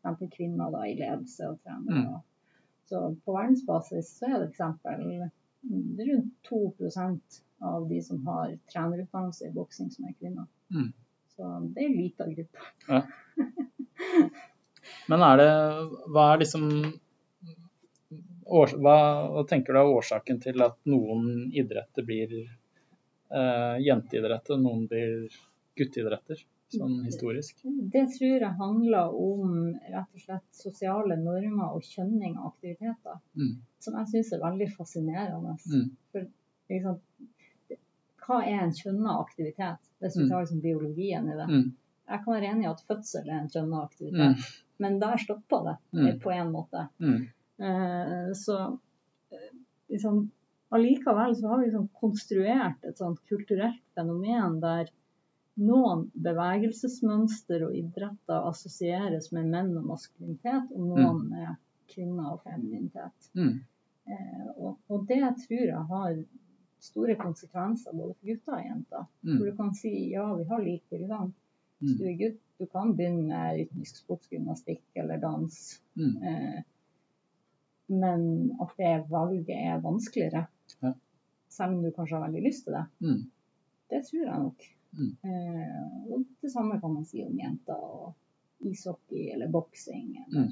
[0.03, 0.29] f.eks.
[0.37, 2.07] kvinner da, i ledelse og trening.
[2.07, 2.21] Mm.
[2.89, 5.31] Så på verdensbasis så er det f.eks.
[6.09, 10.49] rundt 2% av de som har trenerutdannelse i boksing, som er kvinner.
[10.75, 10.91] Mm.
[11.37, 12.69] Så det er en liten gruppe.
[12.89, 13.01] Ja.
[15.09, 15.49] Men er det
[16.13, 16.69] Hva er liksom
[18.45, 18.97] hva,
[19.33, 25.33] hva tenker du er årsaken til at noen idretter blir eh, jenteidretter, noen blir
[25.79, 26.43] gutteidretter,
[26.79, 27.61] sånn historisk?
[27.93, 33.55] Det tror jeg handler om rett og slett sosiale normer og kjønning av aktiviteter, Mm.
[33.81, 35.57] som jeg syns er veldig fascinerende.
[35.73, 35.91] Mm.
[36.13, 36.27] For
[36.71, 37.01] liksom,
[38.27, 40.29] hva er en kjønna aktivitet, hvis vi Mm.
[40.31, 41.49] tar liksom biologien i det?
[41.49, 41.73] Mm.
[42.09, 44.63] Jeg kan være enig i at fødsel er en kjønna aktivitet, Mm.
[44.79, 46.21] men der stopper det Mm.
[46.21, 46.89] på en måte.
[47.01, 47.29] Mm.
[47.59, 48.79] Eh, så
[49.33, 49.51] eh,
[49.91, 50.31] liksom,
[50.73, 54.89] allikevel så har vi liksom konstruert et sånt kulturelt fenomen der
[55.57, 61.55] noen bevegelsesmønster og idretter assosieres med menn og maskulinitet, og noen med
[61.93, 63.29] kvinner og femininitet.
[63.39, 63.61] Mm.
[64.07, 66.17] Eh, og, og det tror jeg har
[66.85, 69.07] store konsekvenser både for gutter og jenter.
[69.23, 69.37] Mm.
[69.39, 71.33] For du kan si ja, vi har lik tilgang.
[71.81, 71.99] Hvis Mm.
[71.99, 75.81] du er gutt, du kan begynne med rytmisk sportsgymnastikk eller dans.
[75.97, 76.17] Mm.
[76.23, 76.61] Eh,
[77.89, 78.23] men
[78.63, 80.47] at det valget er vanskeligere,
[80.83, 80.93] Ja.
[81.49, 83.31] selv om du kanskje har veldig lyst til det, Mm.
[83.91, 84.63] det tror jeg nok.
[84.95, 85.13] Mm.
[85.27, 88.15] Eh, og det samme kan man si om jenter og
[88.65, 90.13] ishockey eller boksing.
[90.33, 90.51] Mm.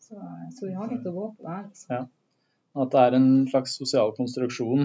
[0.00, 0.18] Så,
[0.56, 1.64] så vi har litt å gå på der.
[1.68, 1.86] Altså.
[1.94, 2.02] Ja.
[2.80, 4.84] At det er en slags sosial konstruksjon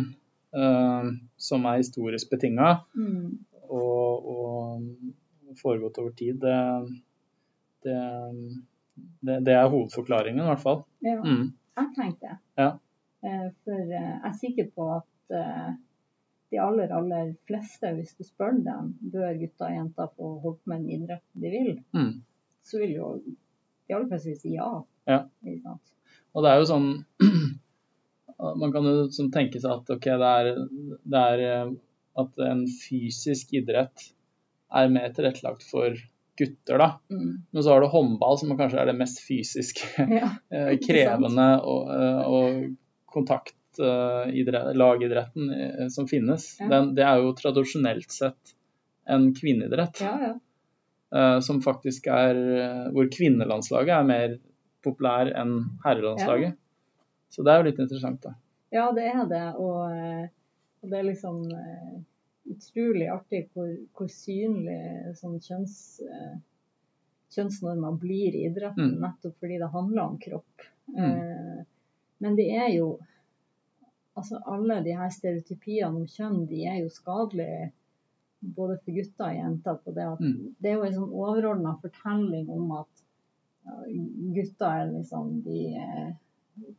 [0.56, 3.36] eh, som er historisk betinga Mm.
[3.70, 6.56] og, og foregått over tid, det,
[7.86, 8.00] det,
[9.22, 10.82] det, det er hovedforklaringen i hvert fall.
[11.06, 11.20] Ja.
[11.24, 11.52] Mm.
[11.76, 12.38] Jeg tenkte det.
[12.60, 12.70] Ja.
[13.26, 15.36] Eh, For eh, jeg er sikker på at
[16.54, 20.84] de aller, aller fleste, hvis du spør dem, bør gutter og jenter få holdt med
[20.86, 22.12] den idretten de vil, Mm.
[22.64, 24.70] så vil jo de aller fleste vil si ja.
[25.10, 25.24] Ja.
[26.36, 26.88] Og det er jo sånn
[28.60, 30.48] Man kan jo sånn tenke seg at ok, det er,
[31.08, 31.70] det er eh,
[32.20, 34.10] at en fysisk idrett
[34.76, 35.96] er mer tilrettelagt for
[36.36, 36.88] gutter, da.
[37.08, 37.46] Mm.
[37.56, 40.34] Men så har du håndball, som kanskje er det mest fysisk Ja.
[40.52, 42.76] eh, krevende og, eh, og
[43.16, 46.58] kontaktidrett, lagidretten eh, som finnes.
[46.60, 46.68] Ja.
[46.72, 48.56] Den, det er jo tradisjonelt sett
[49.06, 50.34] en kvinneidrett, ja, ja.
[51.16, 54.38] eh, som faktisk er eh, Hvor kvinnelandslaget er mer
[54.86, 56.58] populær enn herrelandslaget.
[57.30, 58.34] Så det er jo litt interessant, da.
[58.74, 59.46] Ja, det er det.
[59.62, 60.28] Og, eh,
[60.82, 61.96] og det er liksom eh,
[62.54, 66.36] utrolig artig hvor, hvor synlig sånn kjønns, eh,
[67.36, 69.02] kjønnsnormer blir i idretten, Mm.
[69.02, 70.66] nettopp fordi det handler om kropp.
[70.94, 71.12] Mm.
[71.12, 71.64] Eh,
[72.22, 72.92] men det er jo
[74.16, 77.72] Altså alle de her stereotypiene om kjønn, de er jo skadelige
[78.56, 79.80] både for gutter og jenter.
[79.84, 80.56] på Det at Mm.
[80.62, 83.04] det er jo en sånn overordna fortelling om at
[84.36, 86.14] gutter er liksom de er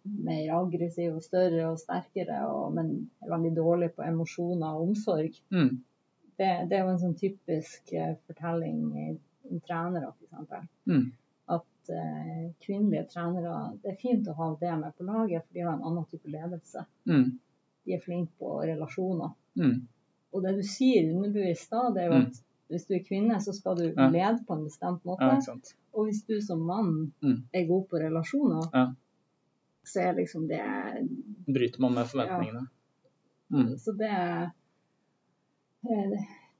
[0.04, 5.36] mer aggressive og større og sterkere, og, men er veldig dårlige på emosjoner og omsorg.
[5.50, 5.82] Mm.
[6.38, 8.80] Det, det er jo en sånn typisk eh, fortelling
[9.50, 10.66] om trenere, f.eks.
[10.88, 11.06] Mm.
[11.86, 15.60] At eh, kvinnelige trenere Det er fint å ha det med på laget, for de
[15.60, 16.84] har en annen type ledelse.
[17.06, 17.38] Mm.
[17.86, 19.30] De er flinke på relasjoner.
[19.58, 19.86] Mm.
[20.34, 22.26] Og det du sier underbevisst da, det er jo Mm.
[22.26, 24.08] at hvis du er kvinne, så skal du Ja.
[24.10, 25.22] lede på en bestemt måte.
[25.22, 25.54] Ja.
[25.94, 27.42] Og hvis du som mann Mm.
[27.54, 28.86] er god på relasjoner, Ja.
[29.84, 30.60] så er liksom det
[31.46, 32.68] Bryter man med forventningene.
[33.50, 33.76] Mm.
[33.78, 34.50] Så det er
[35.88, 36.10] eh,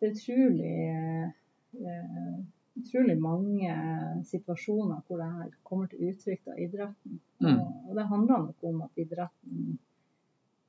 [0.00, 1.32] Det er utrolig
[1.74, 2.44] eh,
[2.76, 3.72] utrolig mange
[4.28, 7.18] situasjoner hvor det her kommer til uttrykk av idretten.
[7.42, 7.58] Mm.
[7.88, 9.78] Og, det handler nok om at idretten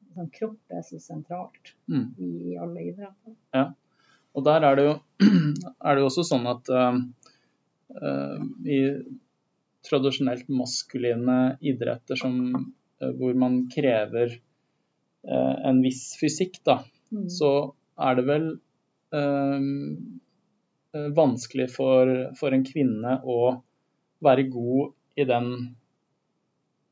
[0.08, 2.08] liksom, Kropp er så sentralt Mm.
[2.20, 3.36] i, i alle idretter.
[3.56, 3.70] Ja.
[4.36, 4.96] Og der er det jo,
[5.88, 6.98] er det også sånn at uh,
[7.96, 8.80] uh, i
[9.88, 12.36] tradisjonelt maskuline idretter som,
[13.02, 14.40] uh, hvor man krever
[15.28, 17.30] en viss fysikk, da, Mm.
[17.32, 17.50] så
[18.00, 18.46] er det vel
[21.18, 23.40] vanskelig for, for en kvinne å
[24.26, 25.50] være god i den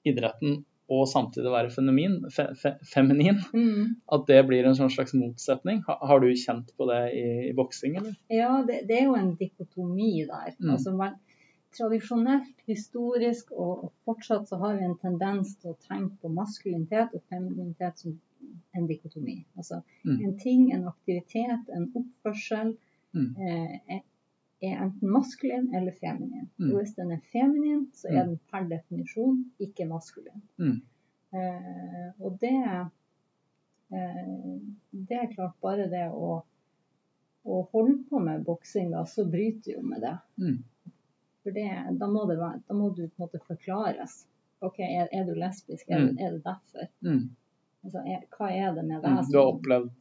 [0.05, 0.63] idretten
[0.93, 3.95] og samtidig være feminin, fe, fe, feminin, Mm.
[4.13, 5.79] at det blir en sånn slags motsetning.
[5.87, 8.13] Har, har du kjent på det i, i boksing, eller?
[8.29, 10.53] Ja, det, det er jo en dikotomi der.
[10.59, 10.69] Mm.
[10.75, 11.15] Altså, man,
[11.75, 17.17] tradisjonelt, historisk og, og fortsatt så har vi en tendens til å tenke på maskulinitet
[17.17, 18.19] og femininitet som
[18.77, 19.39] en dikotomi.
[19.57, 20.19] Altså Mm.
[20.21, 22.75] en ting, en aktivitet, en oppførsel
[23.15, 23.30] Mm.
[23.47, 24.04] eh, er,
[24.84, 26.49] enten maskulin eller feminin.
[26.60, 26.71] Mm.
[26.71, 28.30] Og hvis den er feminin, så er Mm.
[28.30, 30.41] den per definisjon ikke maskulin.
[30.60, 30.82] Mm.
[31.36, 32.56] Eh, og det,
[33.91, 34.60] eh,
[34.91, 36.43] det er klart bare det å,
[37.45, 40.15] å holde på med boksing, da, så bryter jo med det.
[40.41, 40.63] Mm.
[41.43, 41.67] For det,
[41.99, 44.23] da, må det være, da må du på en måte forklares.
[44.65, 45.86] OK, er, er du lesbisk?
[45.89, 46.88] Er, er det derfor?
[47.06, 47.28] Mm.
[47.86, 49.19] Altså, er, hva er det med deg?
[49.30, 49.91] Du har opplevd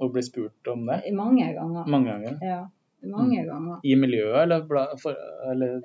[0.00, 1.84] å bli spurt om det Mange ganger.
[1.86, 2.38] mange ganger?
[2.42, 2.66] Ja,
[3.02, 3.46] mange Mm.
[3.48, 3.80] ganger.
[3.84, 4.66] I miljøet, eller,
[5.02, 5.16] for,
[5.50, 5.80] eller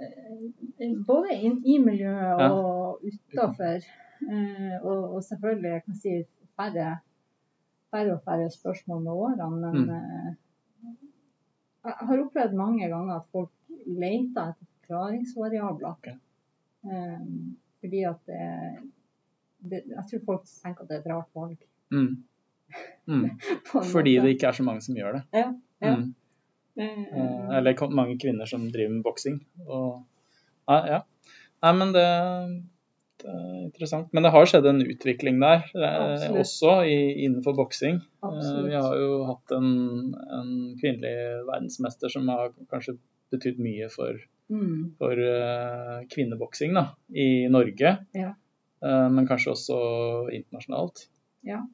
[1.07, 2.51] Både in, i miljøet Ja.
[2.53, 3.81] og utafor.
[4.29, 6.23] Eh, og, og selvfølgelig, jeg kan si
[6.57, 6.99] færre,
[7.91, 9.89] færre og færre spørsmål med årene, men Mm.
[9.89, 10.35] eh,
[11.85, 13.51] jeg har opplevd mange ganger at folk
[13.87, 15.89] leter etter forklaringsvariabler.
[15.97, 16.15] Okay.
[16.83, 18.89] Um, fordi at det,
[19.69, 21.57] det Jeg tror folk tenker at det er et rart valg.
[21.91, 22.23] mm.
[23.07, 23.27] Mm.
[23.93, 25.25] Fordi det ikke er så mange som gjør det.
[25.37, 25.49] Ja.
[25.83, 25.97] ja.
[25.97, 26.13] Mm.
[26.77, 29.39] Eh, Eller mange kvinner som driver med boksing.
[29.65, 30.03] Og,
[30.69, 30.99] ja, ja.
[31.65, 32.07] Nei, men det,
[33.23, 34.11] det er interessant.
[34.13, 36.39] Men det har skjedd en utvikling der, eh, Absolutt.
[36.43, 38.01] også i, innenfor boksing.
[38.23, 39.69] Eh, Vi har jo hatt en,
[40.39, 40.51] en
[40.81, 41.15] kvinnelig
[41.49, 42.97] verdensmester som har kanskje
[43.33, 44.19] betydd mye for,
[44.53, 47.97] mm, for uh, kvinneboksing da, i Norge.
[48.15, 48.29] Ja.
[48.79, 49.79] Uh, men kanskje også
[50.31, 51.07] internasjonalt.
[51.47, 51.65] Ja.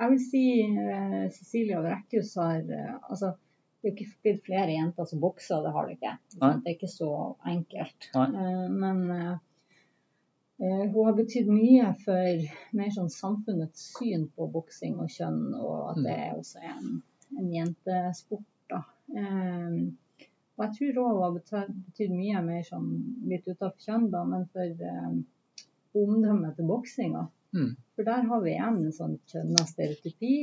[0.00, 3.34] Jeg vil si uh, Cecilia Vrekkjus har uh, altså,
[3.80, 6.16] Det er jo ikke blitt flere jenter som bokser, det har det ikke.
[6.40, 6.50] Nei.
[6.60, 7.12] Det er ikke så
[7.48, 8.08] enkelt.
[8.12, 12.42] Eh, men eh, hun har betydd mye for
[12.76, 17.00] mer sånn samfunnets syn på boksing og kjønn, og at det er også en,
[17.40, 18.44] en jentesport.
[18.68, 18.82] da.
[19.16, 22.92] Og jeg tror òg hun har betydd, mye mer sånn
[23.32, 27.24] litt utafor kjønn, da, men for omdømmet til boksinga.
[27.56, 27.74] Mm.
[27.96, 30.34] For der har vi igjen en sånn kjønna stereotypi.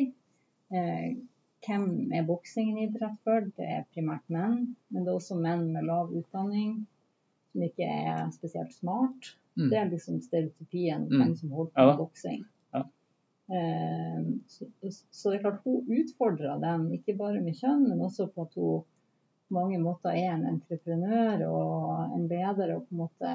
[0.75, 1.09] Eh,
[1.65, 3.47] hvem er boksing en idrett for?
[3.57, 6.85] Det er primært menn, men det er også menn med lav utdanning
[7.51, 9.31] som ikke er spesielt smart.
[9.57, 9.69] Mm.
[9.71, 11.15] Det er liksom stereotypien Mm.
[11.17, 11.97] hvem som holder på med ja.
[11.97, 12.43] boksing.
[12.75, 12.83] Ja.
[13.55, 14.67] Eh, så,
[15.09, 18.53] så det er klart hun utfordrer dem, ikke bare med kjønn, men også på at
[18.59, 18.83] hun
[19.47, 23.29] på mange måter er en entreprenør og en leder og på en måte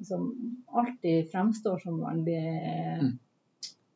[0.00, 0.26] liksom
[0.80, 2.42] alltid fremstår som veldig
[3.00, 3.18] Mm.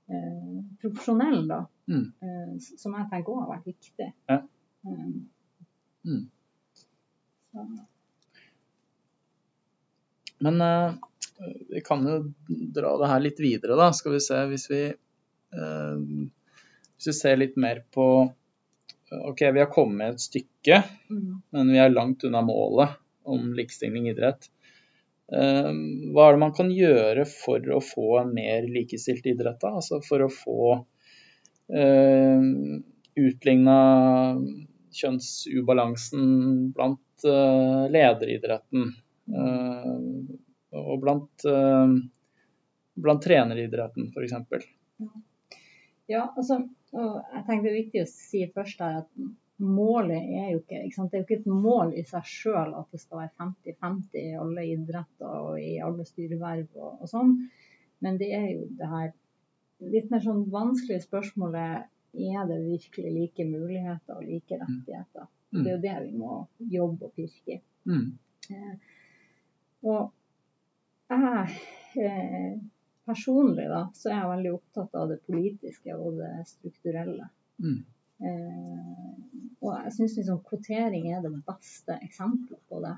[0.08, 1.62] eh, profesjonell, da.
[1.88, 2.12] Mm.
[2.20, 4.12] Eh, som jeg tenker òg har vært viktig.
[4.28, 4.42] Ja.
[4.86, 5.14] Eh,
[6.04, 6.26] Mm.
[10.38, 10.94] Men eh,
[11.70, 13.92] vi kan jo dra det her litt videre, da.
[13.96, 16.00] Skal vi se hvis vi eh,
[16.96, 18.06] Hvis vi ser litt mer på
[19.14, 21.42] OK, vi har kommet et stykke, mm.
[21.54, 24.48] men vi er langt unna målet om likestilling i idrett.
[25.32, 25.70] Eh,
[26.12, 29.72] hva er det man kan gjøre for å få en mer likestilt idrett, da?
[29.80, 30.58] Altså for å få
[31.72, 32.42] uh,
[33.14, 33.78] utligna
[34.94, 36.26] kjønnsubalansen
[36.74, 38.92] blant eh, lederidretten.
[39.32, 39.94] eh,
[40.74, 41.94] og blant, uh,
[42.98, 44.66] blant treneridretten, f.eks.
[46.10, 46.60] Ja, altså,
[46.92, 49.08] jeg tenker det er viktig å si først her at
[49.62, 51.12] målet er jo ikke, ikke sant?
[51.12, 54.32] Det er jo ikke et mål i seg sjøl at det skal være 50-50 i
[54.40, 57.36] alle idretter og i alle styreverv og, og sånn.
[58.04, 59.12] Men det er jo det her
[59.94, 65.30] litt mer sånn vanskelige spørsmålet er det virkelig like muligheter og like rettigheter.
[65.54, 65.62] Mm.
[65.62, 66.34] Det er jo det vi må
[66.74, 67.62] jobbe og pirke i.
[67.90, 68.12] Mm.
[69.84, 70.12] Og
[71.14, 72.52] jeg eh,
[73.06, 77.28] personlig da, så er jeg veldig opptatt av det politiske og det strukturelle.
[77.62, 77.82] Mm.
[78.24, 82.94] Eh, og jeg syns liksom kvotering er det beste eksempelet på det.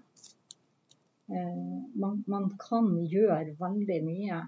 [1.30, 1.62] Eh,
[1.98, 4.40] man, man kan gjøre veldig mye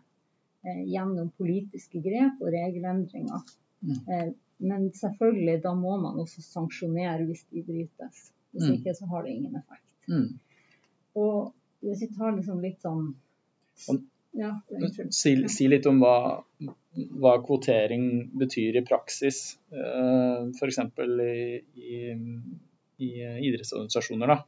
[0.64, 3.46] eh, gjennom politiske grep og regelendringer.
[3.82, 3.96] Mm.
[4.08, 8.28] Eh, men selvfølgelig, da må man også sanksjonere hvis de brytes.
[8.50, 8.74] Hvis Mm.
[8.78, 9.90] ikke så har det ingen effekt.
[10.08, 10.38] Mm.
[11.20, 11.52] Og
[11.84, 13.12] hvis vi tar liksom litt sånn
[14.32, 14.60] Ja.
[15.10, 16.42] Si, si litt om hva,
[17.18, 20.78] hva kvotering betyr i praksis, uh, f.eks.
[20.98, 22.02] I, i,
[22.98, 23.10] i
[23.48, 24.26] idrettsorganisasjoner.
[24.34, 24.38] da.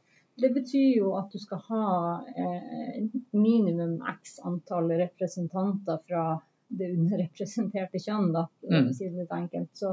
[0.41, 1.87] Det betyr jo at du skal ha
[2.31, 3.01] eh,
[3.35, 6.23] minimum x antall representanter fra
[6.71, 8.87] det underrepresenterte kjønn, da, Mm.
[8.95, 9.69] det litt enkelt.
[9.75, 9.91] Så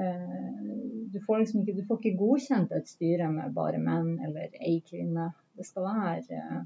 [0.00, 0.62] eh,
[1.12, 4.80] du får liksom ikke, du får ikke godkjent et styre med bare menn eller ei
[4.80, 5.32] kvinne.
[5.56, 6.62] Det skal være eh, eh,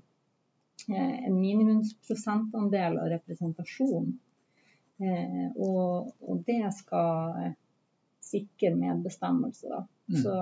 [0.88, 4.10] en minimumsprosentandel av representasjon.
[5.02, 7.54] Eh, og, og, det skal
[8.24, 9.70] sikre medbestemmelse.
[9.70, 9.80] Da.
[10.12, 10.18] Mm.
[10.22, 10.34] Så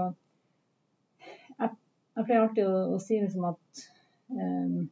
[1.58, 3.84] jeg, jeg, pleier alltid å, å si liksom at
[4.34, 4.82] um,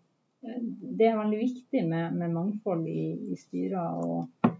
[0.40, 4.52] det er veldig viktig med, med mangfold i, i styrer og,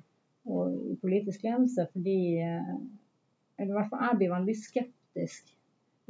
[0.44, 5.48] og, i politisk ledelse, fordi eller i hvert fall jeg blir veldig skeptisk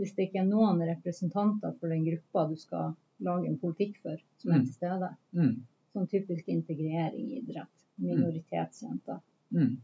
[0.01, 4.21] hvis det ikke er noen representanter for den gruppa du skal lage en politikk for,
[4.41, 4.65] som er mm.
[4.67, 5.11] til stede.
[5.37, 5.53] Mm.
[5.93, 7.73] Sånn typisk integrering i idrett.
[8.01, 9.19] Minoritetsjenter.
[9.53, 9.75] Mm.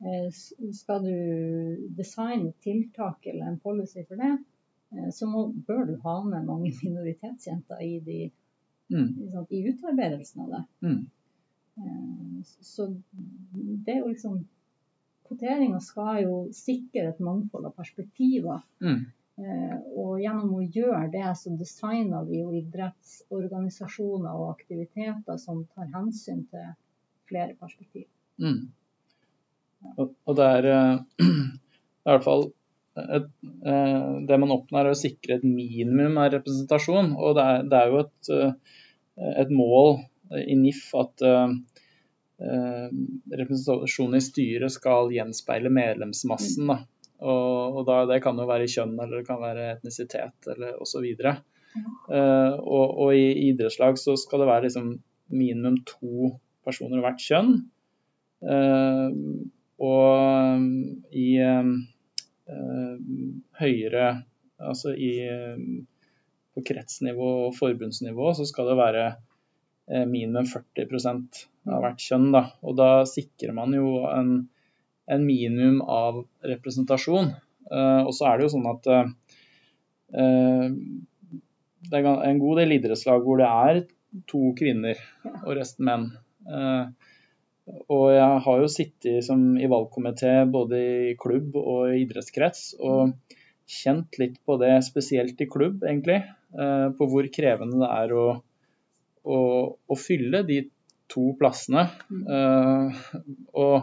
[0.00, 0.28] Eh,
[0.74, 4.32] skal du designe tiltak eller en policy for det,
[4.96, 8.20] eh, så må, bør du ha med mange minoritetsjenter i, de,
[8.90, 9.08] mm.
[9.22, 10.62] i, i utarbeidelsen av det.
[10.88, 11.02] Mm.
[11.84, 12.40] Eh,
[12.72, 14.40] så det er jo liksom
[15.30, 18.64] Kvoteringa skal jo sikre et mangfold av perspektiver.
[18.82, 19.04] Mm.
[19.40, 25.88] Eh, og gjennom å gjøre det, så designer vi jo idrettsorganisasjoner og aktiviteter som tar
[25.94, 26.66] hensyn til
[27.30, 28.04] flere perspektiv.
[28.42, 28.68] Mm.
[29.94, 32.50] Og, og, det er uh, i hvert fall
[33.00, 33.30] et,
[33.64, 37.14] uh, Det man oppnår, er å sikre et minimum av representasjon.
[37.16, 38.32] Og det er, det er jo et,
[39.40, 40.02] et, mål
[40.36, 41.24] i NIF at
[42.40, 46.68] representasjonen i styret skal gjenspeile medlemsmassen.
[46.70, 46.76] Da.
[47.20, 51.06] Og, og da, det kan jo være kjønn, eller det kan være etnisitet, eller osv.
[51.20, 51.36] Ja.
[52.10, 54.94] Uh, og, og i idrettslag så skal det være liksom
[55.30, 56.32] minimum to
[56.66, 57.52] personer av hvert kjønn.
[58.40, 59.10] Uh,
[59.80, 60.64] og
[61.16, 61.70] i uh,
[63.60, 64.10] høyere
[64.60, 65.14] Altså i
[66.52, 69.04] på kretsnivå og forbundsnivå så skal det være
[70.10, 71.38] minimum 40%
[71.72, 72.26] av hvert kjønn.
[72.34, 72.42] Da.
[72.60, 74.34] Og da sikrer man jo en
[75.10, 77.32] en minimum av representasjon.
[77.70, 79.06] Uh, og så er det jo sånn at uh,
[81.90, 83.82] det er en god del idrettslag hvor det er
[84.30, 84.98] to kvinner
[85.44, 86.08] og resten menn.
[86.50, 86.90] Uh,
[87.92, 93.12] og jeg har jo sittet som i valgkomité både i klubb og i idrettskrets og
[93.70, 96.24] kjent litt på det, spesielt i klubb, egentlig.
[96.50, 98.24] På hvor krevende det er å,
[99.22, 99.38] å,
[99.78, 100.64] å fylle de
[101.14, 101.84] to plassene.
[103.62, 103.76] Og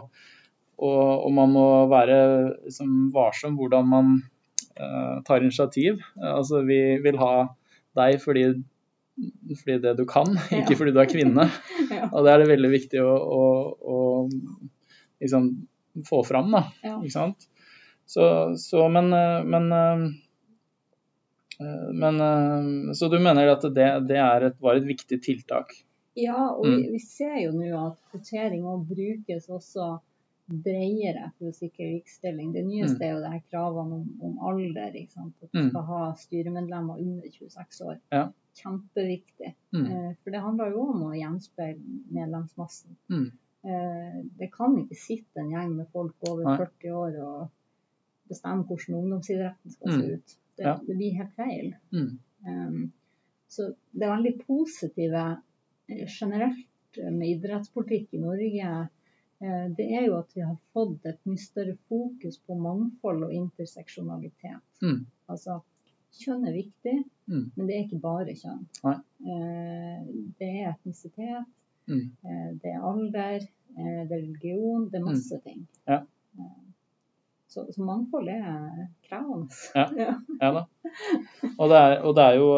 [0.78, 2.18] og, og man må være
[2.64, 4.12] liksom, varsom hvordan man
[4.78, 6.02] uh, tar initiativ.
[6.16, 7.48] Altså, vi vil ha
[7.98, 8.44] deg fordi,
[9.62, 10.78] fordi det du kan, ikke ja.
[10.78, 11.48] fordi du er kvinne.
[11.96, 12.06] ja.
[12.12, 13.42] Og det er det veldig viktig å, å,
[13.82, 13.98] å
[15.24, 15.50] liksom,
[16.06, 16.64] få fram, da.
[16.86, 16.96] Ja.
[17.00, 17.50] Ikke sant?
[18.08, 18.24] Så,
[18.56, 19.68] så men, eh, men
[21.90, 22.20] men,
[22.94, 25.72] så du mener at det, det et, var et viktig tiltak?
[26.18, 26.76] Ja, og mm.
[26.76, 29.96] vi, vi, ser jo nå at kvotering brukes også
[30.48, 32.52] bredere for å sikre likestilling.
[32.54, 33.04] Det nyeste mm.
[33.04, 34.94] er jo det her kravene om, om alder.
[34.96, 35.68] At du mm.
[35.70, 37.98] skal ha styremedlemmer under 26 år.
[38.14, 38.24] Ja.
[38.58, 39.52] Kjempeviktig.
[39.76, 39.84] Mm.
[39.84, 42.96] Eh, for det handler jo om å gjenspeile medlemsmassen.
[43.12, 43.28] Mm.
[43.68, 46.56] Eh, det kan ikke sitte en gjeng med folk over Nei.
[46.64, 50.14] 40 år og bestemme hvordan ungdomsidretten skal se mm.
[50.14, 50.38] ut.
[50.58, 50.78] Det, ja.
[50.88, 51.74] det blir helt feil.
[52.48, 52.88] Um,
[53.48, 55.24] så det er veldig positive
[55.92, 56.64] eh, generelt
[56.98, 58.72] med idrettspolitikk i Norge
[59.38, 64.64] det er jo at vi har fått et mye større fokus på mangfold og interseksjonalitet.
[64.82, 65.04] Mm.
[65.30, 65.60] Altså,
[66.16, 66.96] kjønn er viktig,
[67.28, 67.44] mm.
[67.54, 68.64] men det er ikke bare kjønn.
[68.86, 68.96] Nei.
[69.34, 69.98] Eh,
[70.40, 71.48] det er etnisitet,
[71.90, 72.04] mm.
[72.24, 73.44] Eh, det er alder,
[73.78, 75.44] det er religion, det er masse mm.
[75.44, 75.66] ting.
[75.88, 76.02] Ja.
[77.48, 79.54] Så, så, mangfold er krevende.
[79.74, 80.16] Ja, ja.
[80.40, 80.64] ja da.
[81.54, 82.48] Og det, er, og det, er, jo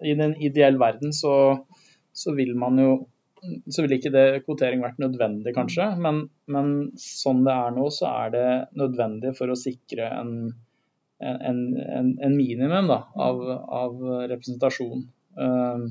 [0.00, 1.34] I den ideelle verden så,
[2.12, 2.94] så vil man jo
[3.70, 5.88] så ville ikke det kvotering vært nødvendig, kanskje.
[6.02, 8.46] Men, men, sånn det er nå, så er det
[8.78, 10.32] nødvendig for å sikre en,
[11.20, 13.42] en, en, en minimum da, av,
[13.82, 13.96] av,
[14.32, 15.06] representasjon.
[15.36, 15.86] Uh,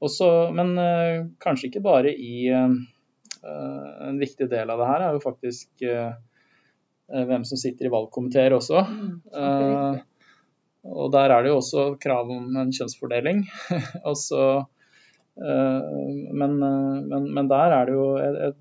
[0.00, 2.70] også, men uh, kanskje ikke bare i uh,
[3.40, 8.82] En viktig del av det her er jo faktisk hvem som sitter i valgkomiteer også.
[9.32, 9.96] Mm,
[10.84, 13.40] og der er det jo også krav om en kjønnsfordeling.
[14.10, 14.79] og så Eh,
[15.40, 18.08] men, eh, men, men, der er det jo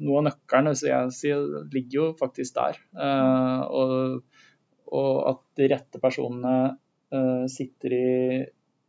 [0.06, 1.42] noe av nøkkelen jeg sier,
[1.74, 2.80] ligger jo faktisk der.
[2.96, 4.22] Eh, og,
[4.92, 6.78] og, at de rette personene
[7.50, 8.10] sitter i,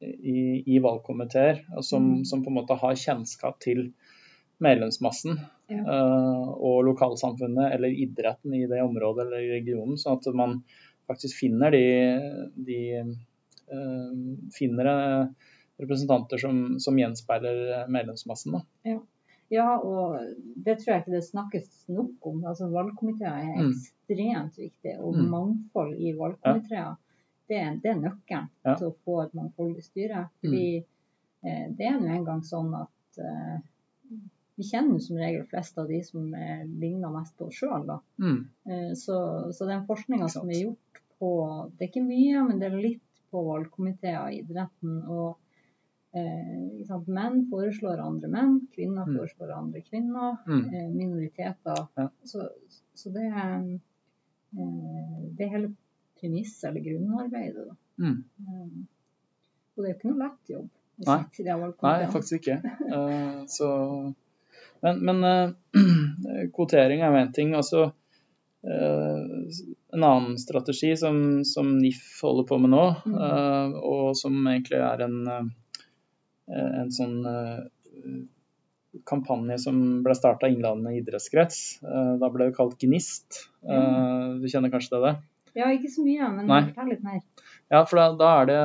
[0.05, 2.25] i, i valgkomiteer som, mm.
[2.29, 3.87] som, på en måte har kjennskap til
[4.61, 5.39] medlemsmassen
[5.73, 5.81] ja.
[6.53, 10.59] og lokalsamfunnet eller idretten i det området eller regionen, sånn at man
[11.09, 11.81] faktisk finner de,
[12.61, 12.83] de
[14.53, 14.93] finner
[15.81, 18.61] representanter som, som gjenspeiler medlemsmassen.
[18.87, 18.99] Ja.
[19.49, 19.69] ja.
[19.79, 20.19] og
[20.57, 22.43] det tror jeg ikke det snakkes nok om.
[22.45, 23.71] Altså, Valgkomiteer er mm.
[23.71, 25.31] ekstremt viktig, og mm.
[25.35, 26.95] mangfold i valgkomiteer ja.
[27.51, 28.77] det, det, er nøkkelen ja.
[28.77, 30.27] til å få et mangfoldig styre.
[30.45, 31.49] Fordi mm.
[31.49, 33.59] eh, det er nå engang sånn at eh,
[34.61, 37.87] vi kjenner som regel flest av de som eh, ligner mest på oss sjøl.
[38.21, 38.41] Mm.
[38.69, 39.17] Eh, så,
[39.57, 41.31] så den forskninga som er gjort på
[41.77, 44.99] Det er ikke mye, men det er litt på valgkomiteer i idretten.
[45.09, 45.39] Og
[46.15, 49.17] eh, menn foreslår andre menn, kvinner Mm.
[49.19, 50.37] foreslår andre kvinner.
[50.47, 50.65] Mm.
[50.75, 51.87] Eh, minoriteter.
[51.97, 52.09] Ja.
[52.25, 52.49] Så,
[52.95, 53.55] så det er
[54.59, 55.75] eh, det er hele
[56.21, 57.69] premisset eller grunnarbeidet.
[57.69, 57.77] Da.
[57.99, 58.25] Mm.
[58.41, 58.83] Eh,
[59.77, 60.69] og det er jo ikke noe lett jobb.
[61.07, 61.23] Nei.
[61.81, 62.59] Nei, faktisk ikke.
[62.93, 63.69] Uh, så
[64.83, 65.55] Men, men uh,
[66.55, 67.55] kvotering er jo én ting.
[67.57, 67.93] Altså
[68.61, 69.49] Uh,
[69.89, 75.01] en annen strategi som, som NIF holder på med nå, eh, og som egentlig er
[75.07, 75.17] en,
[76.51, 78.21] en sånn eh,
[79.07, 81.81] kampanje som ble starta i Innlandet idrettskrets.
[81.83, 83.45] Eh, da ble det kalt Gnist.
[83.63, 85.15] Eh, du kjenner kanskje til det?
[85.59, 86.63] Ja, ikke så mye, men Nei.
[86.75, 87.21] ta litt mer.
[87.71, 88.63] Ja, for da, da er det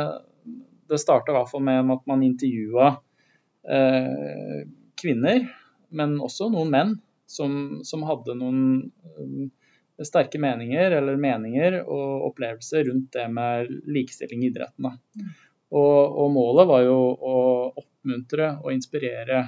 [0.86, 2.92] Det starta i hvert fall med at man intervjua
[3.66, 4.66] eh,
[5.02, 5.48] kvinner,
[5.90, 6.92] men også noen menn,
[7.26, 8.60] som, som hadde noen
[9.18, 9.48] um,
[9.98, 14.86] sterke meninger eller meninger og opplevelser rundt det med likestilling i idretten.
[14.86, 15.26] Da.
[15.74, 17.38] Og, og målet var jo å
[17.82, 19.44] oppmuntre og inspirere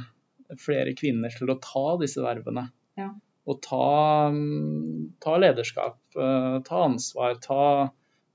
[0.61, 2.67] flere kvinner til å ta disse vervene.
[2.97, 3.11] Ja.
[3.47, 7.61] Og ta, mm, ta lederskap, eh, ta ansvar, ta,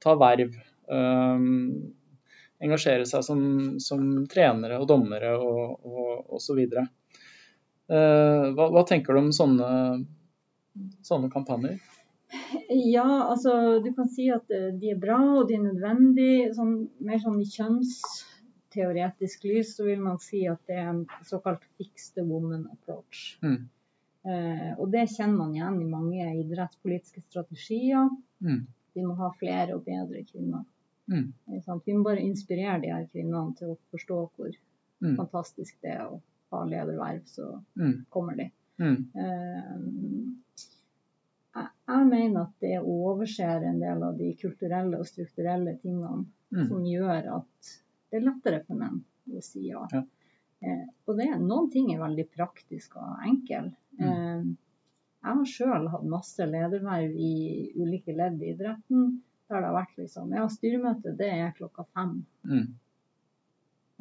[0.00, 0.54] ta verv.
[0.92, 1.92] Um,
[2.62, 3.42] engasjere seg som,
[3.82, 6.86] som trenere og dommere og, og, og så videre.
[7.90, 9.70] Eh, hva, hva tenker du om sånne,
[11.04, 11.80] sånne kampanjer?
[12.72, 16.52] Ja, altså du kan si at eh, de er bra og de er nødvendige.
[16.56, 21.64] Sånn, mer sånn i kjønnsteoretisk lys så vil man si at det er en såkalt
[21.78, 23.36] fix the woman approach.
[23.42, 23.68] Mm.
[24.24, 28.08] Eh, og det kjenner man igjen i mange idrettspolitiske strategier.
[28.44, 28.62] Mm.
[28.94, 30.62] Vi må ha flere og bedre kvinner.
[31.10, 31.32] Mm.
[31.84, 34.52] Vi må bare inspirere de her kvinnene til å forstå hvor
[35.02, 35.16] Mm.
[35.18, 36.20] fantastisk det er å
[36.52, 38.04] ha lederverv, så Mm.
[38.08, 38.44] kommer de.
[38.78, 39.08] Mm.
[39.18, 39.78] Eh,
[41.54, 46.66] jeg, mener at det overser en del av de kulturelle og strukturelle tingene Mm.
[46.68, 47.68] som gjør at
[48.10, 48.98] det er lettere for menn
[49.32, 49.86] å si ja.
[49.92, 50.02] Ja.
[50.62, 53.70] Eh, og det, noen ting er veldig praktisk og enkel.
[53.98, 54.04] Mm.
[54.04, 54.42] Eh,
[55.24, 59.22] jeg har sjøl hatt masse lederverv i ulike ledd i idretten.
[59.48, 62.26] Der det har vært liksom Ja, styremøte det er klokka fem.
[62.44, 62.68] Mm.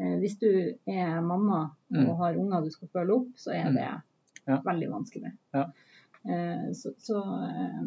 [0.01, 0.49] Eh, hvis du
[0.87, 2.15] er mamma og Mm.
[2.17, 3.73] har unger du skal følge opp, så er Mm.
[3.75, 4.01] det
[4.47, 4.57] Ja.
[4.61, 5.31] veldig vanskelig.
[5.53, 5.71] Ja.
[6.25, 7.17] Eh, så så
[7.47, 7.81] eh,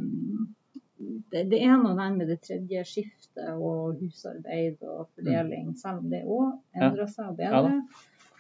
[1.31, 6.11] det, det er noe der med det tredje skiftet og husarbeid og fordeling, selv om
[6.11, 7.45] det òg endrer seg og Mm.
[7.45, 7.83] Ja bedre,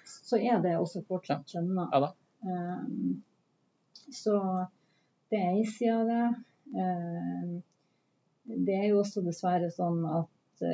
[0.05, 1.88] så er det også fortsatt kjønna.
[1.92, 2.12] Ja.
[2.42, 2.82] Eh,
[4.12, 4.34] så
[5.30, 7.62] det er ei side av det.
[8.66, 10.64] Det er jo også dessverre sånn at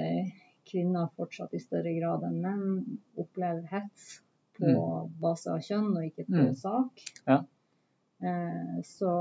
[0.70, 4.20] kvinner fortsatt i større grad enn menn opplever hets
[4.58, 4.74] på
[5.22, 6.54] base av kjønn og ikke på Mm.
[6.54, 7.04] sak.
[8.20, 9.12] Eh, så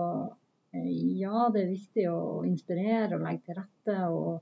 [0.71, 4.39] eh, ja, det er viktig å inspirere og legge til rette og,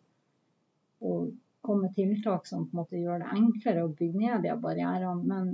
[1.06, 4.56] og komme med tiltak som på en måte gjør det enklere å bygge ned de
[4.62, 5.26] barrierene.
[5.28, 5.52] Men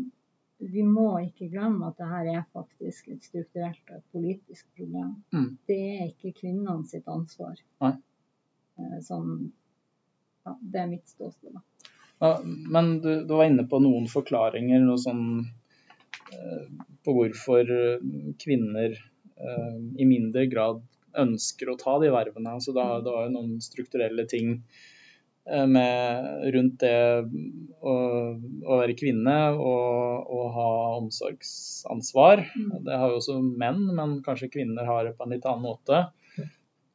[0.63, 5.15] vi må ikke glemme at dette er faktisk et strukturelt og et politisk problem.
[5.35, 5.49] Mm.
[5.67, 7.59] Det er ikke kvinnene sitt ansvar.
[7.83, 7.95] Nei.
[8.79, 9.51] Eh, Sånn,
[10.45, 11.59] ja, det er mitt ståsted.
[12.23, 15.25] Ja, men du, du var inne på noen forklaringer noe sånn,
[16.31, 16.67] eh,
[17.05, 18.07] på hvorfor eh,
[18.41, 20.81] kvinner eh, i mindre grad
[21.19, 22.57] ønsker å ta de vervene.
[22.61, 24.55] Så det, det var jo noen strukturelle ting
[25.45, 26.95] eh, med, rundt det
[27.83, 32.47] å, å være kvinne og, og ha omsorgsansvar.
[32.55, 32.73] Mm.
[32.87, 36.05] Det har jo også menn, men kanskje kvinner har det på en litt annen måte.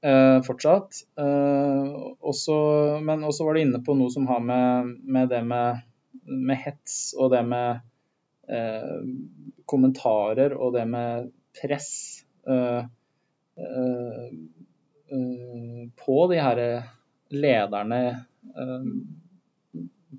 [0.01, 1.03] Eh, fortsatt.
[1.19, 2.57] Eh, også,
[3.03, 5.83] men også var du inne på noe som har med, med det med,
[6.29, 7.83] med hets og det med
[8.49, 9.01] eh,
[9.69, 11.91] kommentarer og det med press
[12.49, 12.85] eh,
[13.59, 14.29] eh,
[15.13, 16.61] eh, på de her
[17.35, 18.03] lederne,
[18.57, 18.91] eh,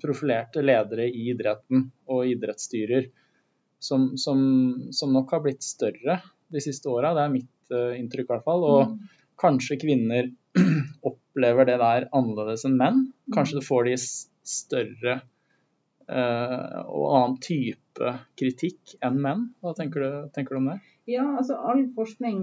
[0.00, 3.08] profilerte ledere i idretten og idrettsstyrer,
[3.82, 4.38] som, som,
[4.94, 6.20] som nok har blitt større
[6.52, 7.14] de siste åra.
[7.16, 8.64] Det er mitt inntrykk i hvert fall.
[8.66, 9.00] Og Mm.
[9.40, 10.26] kanskje kvinner
[11.08, 12.98] opplever det der annerledes enn menn.
[13.32, 13.94] Kanskje det får de
[14.50, 15.14] større
[16.10, 17.79] eh, og annen type
[18.36, 19.54] kritikk enn menn.
[19.60, 20.78] Hva tenker du, tenker du om det?
[21.10, 22.38] Ja, altså all forskning,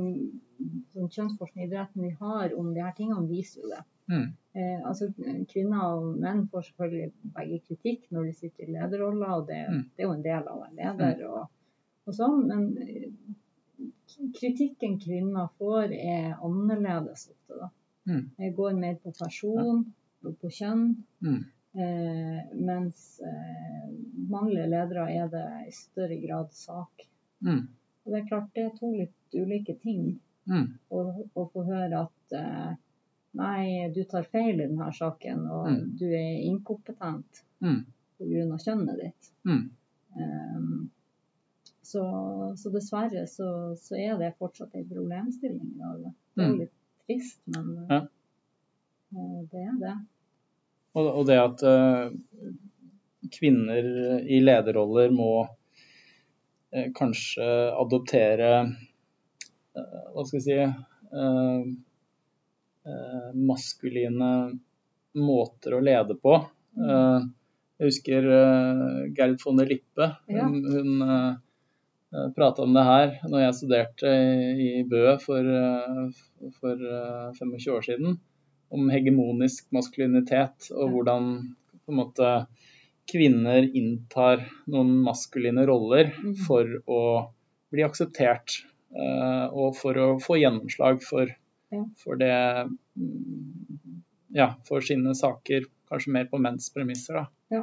[0.93, 3.83] sånn kjønnsforskning i idretten vi har om de her tingene, viser jo det.
[4.11, 4.27] Mm.
[4.55, 5.09] Eh, altså
[5.51, 9.83] Kvinner og menn får selvfølgelig begge kritikk når de sitter i lederroller, og det, Mm.
[9.95, 11.47] det er jo en del av å være leder og,
[12.07, 12.47] og sånn.
[12.47, 13.09] Men eh,
[14.39, 17.59] kritikken kvinner får, er annerledes ofte.
[17.59, 17.69] da.
[18.07, 18.23] Mm.
[18.37, 19.85] Det går mer på person
[20.23, 20.95] og på kjønn.
[21.77, 23.89] Eh, mens eh,
[24.31, 27.03] mannlige ledere er det i større grad sak.
[27.45, 27.67] Mm.
[28.05, 30.15] Og det er klart det er to litt ulike ting.
[30.49, 30.71] Mm.
[30.89, 31.03] Å,
[31.53, 32.71] få høre at eh,
[33.37, 35.97] nei, du tar feil i denne saken, og Mm.
[35.99, 37.83] du er inkompetent Mm.
[38.17, 38.57] pga.
[38.63, 39.31] kjønnet ditt.
[39.45, 39.69] Mm.
[40.17, 40.89] Um,
[41.83, 42.01] så,
[42.57, 46.07] så dessverre så, så er det fortsatt en problemstilling i dag.
[46.33, 46.59] Det er Mm.
[46.59, 46.73] litt
[47.05, 48.01] trist, men Ja.
[49.13, 49.95] eh, det er det.
[50.97, 52.09] Og, det at eh,
[53.33, 53.89] kvinner
[54.25, 55.31] i lederroller må
[56.73, 60.59] eh, kanskje adoptere eh, Hva skal vi si
[63.35, 64.27] Maskuline
[65.19, 66.37] måter å lede på.
[66.79, 67.25] Eh,
[67.77, 68.27] jeg husker
[69.17, 70.07] Gerd von der Lippe.
[70.31, 71.03] Hun, hun
[72.35, 74.13] prata om det her når jeg studerte
[74.63, 75.51] i Bø for,
[76.59, 78.17] for eh, 25 år siden.
[78.73, 81.29] Om hegemonisk maskulinitet og hvordan
[81.87, 82.31] måte
[83.07, 86.33] kvinner inntar noen maskuline roller Mhm.
[86.47, 87.01] for å
[87.71, 88.63] bli akseptert.
[88.95, 91.27] eh, og for å få gjennomslag for,
[91.97, 92.67] for det
[94.31, 95.65] Ja, for sine saker.
[95.89, 97.13] Kanskje mer på menns premisser,
[97.49, 97.61] da.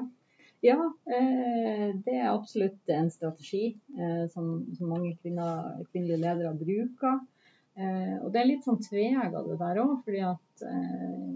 [0.64, 0.78] Ja,
[1.12, 7.18] eh, det er absolutt en strategi eh, som, som mange kvinner, kvinnelige ledere bruker.
[7.77, 11.35] Eh, og det er litt sånn tvega det der òg, fordi at eh,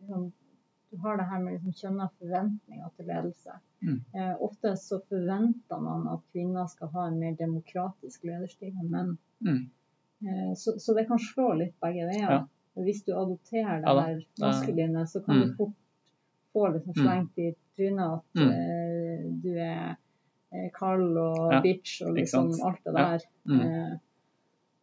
[0.00, 0.26] liksom,
[0.90, 3.54] du har det her med liksom, kjønna forventninger til ledelse.
[3.80, 3.98] Mm.
[4.14, 9.14] Eh, ofte så forventer man at kvinner skal ha en mer demokratisk lederstil enn menn.
[9.46, 9.62] Mm.
[10.26, 12.28] Eh, så, så det kan slå litt begge veier.
[12.30, 12.40] Ja.
[12.80, 14.04] Hvis du adopterer det Ja da.
[14.44, 15.46] maskuline, så kan Mm.
[15.48, 15.74] du fort
[16.52, 18.50] få liksom slengt i trynet at Mm.
[18.50, 19.96] eh, du er
[20.52, 23.08] eh, kald og Ja, bitch og liksom alt det Ja.
[23.16, 23.20] der.
[23.46, 24.00] Mm.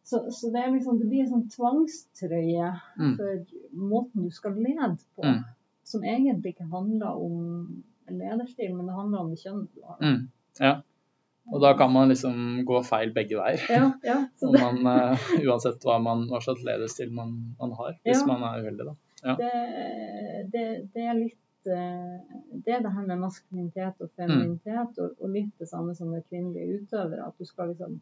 [0.08, 3.16] Så, så det, liksom, det blir en sånn tvangstrøye Mm.
[3.18, 3.40] for
[3.76, 5.42] måten du skal lede på, Mm.
[5.84, 9.98] som egentlig ikke handler om lederstil, men det handler om det kjønnet du har.
[10.00, 10.28] Mm.
[10.60, 10.74] Ja.
[11.52, 13.60] Og da kan man liksom gå feil begge veier.
[13.72, 15.16] Ja, ja, man, uh,
[15.48, 18.26] uansett hva, man, hva slags lederstil man, man har, hvis Ja.
[18.26, 18.84] man er uheldig.
[18.86, 18.94] da.
[19.24, 19.34] Ja.
[19.34, 19.52] det,
[20.52, 22.18] det, det er litt eh,
[22.64, 26.22] Det er det her med maskulinitet og femininitet, og, og litt det samme som med
[26.30, 27.26] kvinnelige utøvere.
[27.26, 28.00] At du skal liksom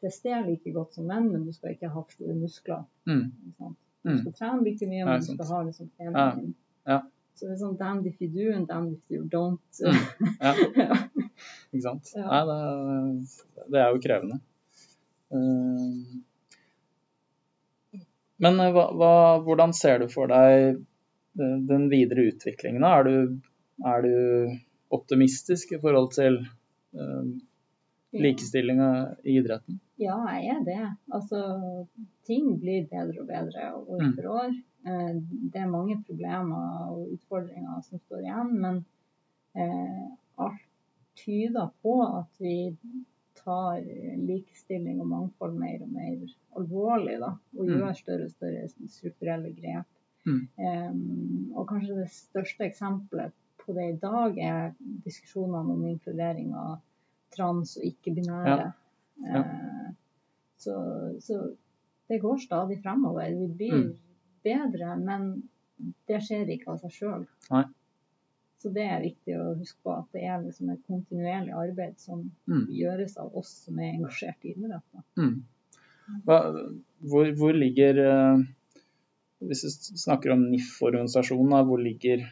[0.00, 2.84] prestere like godt som menn, men du skal ikke ha for store muskler.
[3.08, 3.26] Mm.
[3.58, 3.74] Du
[4.06, 4.18] Mm.
[4.20, 6.10] skal trene like mye, men du skal ha liksom Ja.
[6.10, 6.54] feminin.
[6.86, 7.00] Ja.
[7.34, 9.60] Så det er sånn damn if you do and damn if you don't.
[9.82, 9.96] Mm.
[10.40, 10.52] Ja.
[10.76, 10.98] Ja.
[11.72, 12.12] Ikke sant?
[12.16, 12.28] Ja.
[12.30, 14.38] Nei, det, det er jo krevende.
[15.32, 16.22] Eh,
[18.38, 19.10] Men hva, hva,
[19.44, 20.82] hvordan ser du for deg
[21.36, 22.84] den videre utviklingen?
[22.84, 23.40] Er du,
[23.84, 24.58] er du
[24.92, 26.36] optimistisk i forhold til
[26.96, 27.30] eh,
[28.12, 28.80] likestilling
[29.24, 29.80] i idretten?
[29.98, 30.96] Ja, jeg er det.
[31.14, 31.38] Altså,
[32.28, 34.14] ting blir bedre og bedre år Mm.
[34.16, 34.54] for år.
[34.86, 35.14] Eh,
[35.52, 38.84] Det er mange problemer og utfordringer som står igjen, men
[39.56, 40.60] eh, alt
[41.16, 42.76] tyder på at vi
[43.34, 43.80] tar
[44.26, 46.26] likestilling og mangfold mer og mer
[46.56, 47.78] alvorlig, da, og Mm.
[47.78, 49.86] gjør større og større strukturelle grep.
[50.26, 50.48] Mm.
[50.58, 54.74] Eh, og kanskje det største eksempelet på det i dag er
[55.04, 56.80] diskusjonene om inkludering av
[57.34, 58.58] trans og ikke-binære.
[58.58, 58.70] Ja.
[59.24, 59.88] Eh,
[60.58, 60.74] så,
[61.20, 61.40] så
[62.08, 63.30] det går stadig fremover.
[63.34, 63.96] Vi blir Mm.
[64.44, 65.48] bedre, men
[66.06, 67.24] det skjer ikke av seg sjøl.
[68.62, 72.30] Så det er viktig å huske på at det er liksom et kontinuerlig arbeid som
[72.48, 72.66] Mm.
[72.72, 74.82] gjøres av oss som er engasjert i idrett.
[75.18, 75.42] Mm.
[76.26, 78.44] Hvor, hvor ligger eh,
[79.42, 82.22] Hvis vi snakker om NIF-organisasjonen, hvor ligger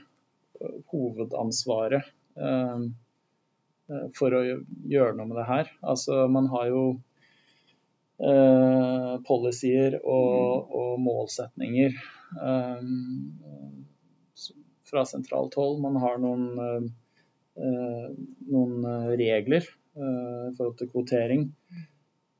[0.92, 2.04] hovedansvaret
[2.36, 2.78] eh,
[4.18, 5.70] for å gjøre noe med det her?
[5.82, 6.84] Altså, man har jo
[8.18, 12.84] eh, policyer og, og målsetninger eh,
[14.90, 15.80] fra sentralt hold.
[15.82, 16.84] Man har noen, eh,
[17.64, 18.12] eh,
[18.52, 21.48] noen eh, regler eh, i forhold til kvotering.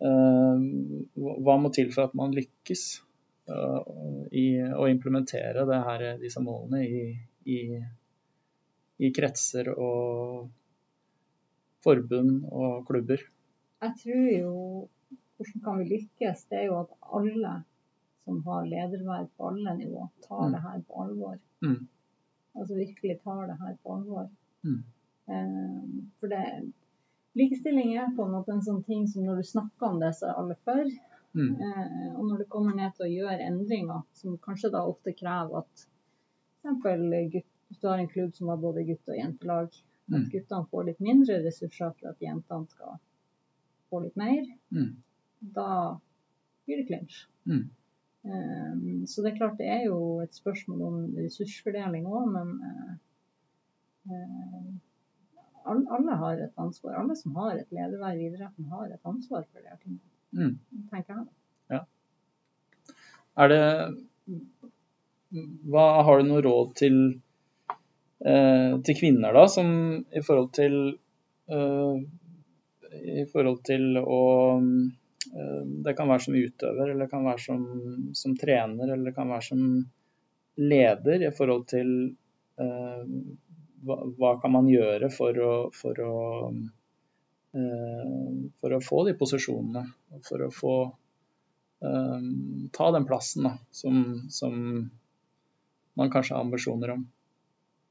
[0.04, 0.68] Eh,
[1.16, 2.84] hva må til for at man lykkes
[3.50, 3.92] eh,
[4.34, 7.06] i å implementere det her, disse målene i,
[7.50, 7.60] i,
[9.02, 10.52] i kretser og
[11.84, 13.22] forbund og klubber?
[13.84, 14.52] Jeg tror jo
[15.36, 17.54] hvordan kan vi lykkes, det er jo at alle
[18.24, 20.52] som har lederverv på alle nivå, tar Mm.
[20.54, 21.34] det her på alvor.
[21.62, 21.88] Mm.
[22.56, 24.28] Altså virkelig tar det her på alvor.
[24.62, 24.78] Mm.
[25.26, 26.72] Um, for det,
[27.36, 30.30] likestilling er på en måte en sånn ting som når du snakker om det, så
[30.30, 30.84] er alle for.
[31.34, 31.56] Mm.
[31.60, 35.58] Uh, og når det kommer ned til å gjøre endringer, som kanskje da ofte krever
[35.64, 35.86] at
[36.64, 37.44] f.eks.
[37.68, 39.68] hvis du har en klubb som har både gutt- og jentelag,
[40.12, 40.30] at Mm.
[40.30, 42.98] guttene får litt mindre ressurser for at jentene skal
[43.90, 44.96] få litt mer, Mm.
[45.54, 45.98] da
[46.66, 47.26] blir det clinch.
[47.46, 47.70] Mm.
[48.24, 52.94] Um, så det er klart det er jo et spørsmål om ressursfordeling òg, men uh,
[54.10, 54.72] uh,
[55.66, 56.94] alle, alle har et ansvar.
[57.00, 60.00] Alle som har et lederverv i idretten, har et ansvar for de tingene.
[60.32, 60.58] Mm.
[60.90, 61.28] tenker jeg.
[63.36, 63.62] Er det
[65.66, 66.98] hva, Har du noe råd til,
[68.24, 69.68] til kvinner, da, som
[70.00, 70.76] i forhold til
[71.52, 71.96] eh,
[73.20, 74.20] I forhold til å
[74.56, 77.66] eh, Det kan være som utøver, eller det kan være som,
[78.16, 79.66] som trener, eller det kan være som
[80.56, 81.90] leder i forhold til
[82.62, 83.04] eh,
[83.84, 86.14] hva, hva kan man gjøre for å, for å
[86.54, 88.14] eh,
[88.60, 89.84] for å få de posisjonene,
[90.24, 90.76] for å få
[91.84, 93.98] um, ta den plassen da, som,
[94.32, 94.54] som
[95.94, 97.04] man kanskje har ambisjoner om.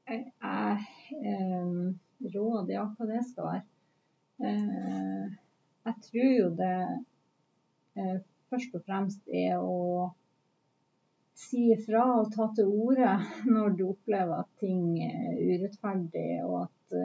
[0.04, 0.80] Jeg, jeg,
[1.24, 3.62] eh, råd, ja, hva det skal være.
[4.44, 5.24] Eh,
[5.88, 6.74] jeg tror jo det
[7.96, 8.18] eh,
[8.52, 10.10] først og fremst er å
[11.38, 13.16] si ifra og ta til orde
[13.48, 16.98] når du opplever at ting er urettferdig, og at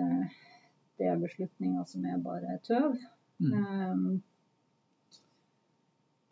[1.00, 3.00] det er beslutninger som er bare tøv.
[3.40, 4.20] Mm.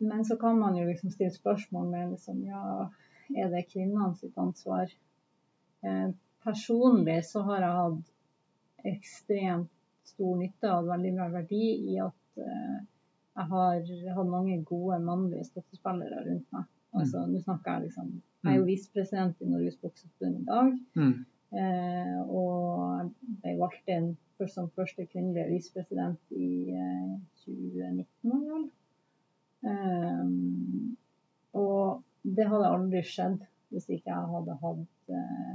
[0.04, 2.86] Men så kan man jo liksom stille spørsmål med liksom, ja,
[3.34, 4.92] er det kvinnene sitt ansvar?
[6.48, 9.74] Eh, personlig så har jeg hatt ekstremt
[10.08, 12.78] stor nytte av veldig bra verdi i at uh,
[13.36, 16.64] jeg har hatt mange gode mannlige støttespillere rundt meg.
[16.96, 20.72] Altså, nå snakker Jeg liksom, jeg er jo visepresident i Norges Bokseforbund i dag.
[20.96, 21.18] Mm.
[21.52, 28.08] Uh, og ble valgt inn først som første kvinnelige visepresident i uh, 2019.
[28.24, 28.68] var det vel.
[29.66, 30.26] Eh,
[31.58, 33.40] og det hadde aldri skjedd
[33.72, 35.54] hvis ikke jeg hadde hatt eh,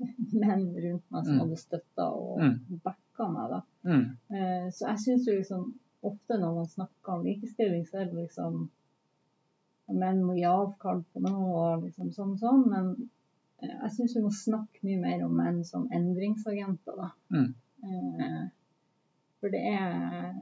[0.42, 1.40] menn rundt meg som Mm.
[1.44, 2.80] hadde støtta og Mm.
[2.84, 3.50] backa meg.
[3.50, 3.60] da.
[3.84, 4.04] Mm.
[4.34, 5.64] Eh, så jeg syns jo liksom
[6.02, 8.68] ofte når man snakker om likestilling, så er det liksom
[9.90, 12.92] Menn må gi avkall på noe og liksom sånn sånn, men
[13.58, 17.08] eh, jeg syns vi må snakke mye mer om menn som endringsagenter, da.
[17.34, 17.54] Mm.
[17.82, 18.44] Eh,
[19.40, 20.34] for det er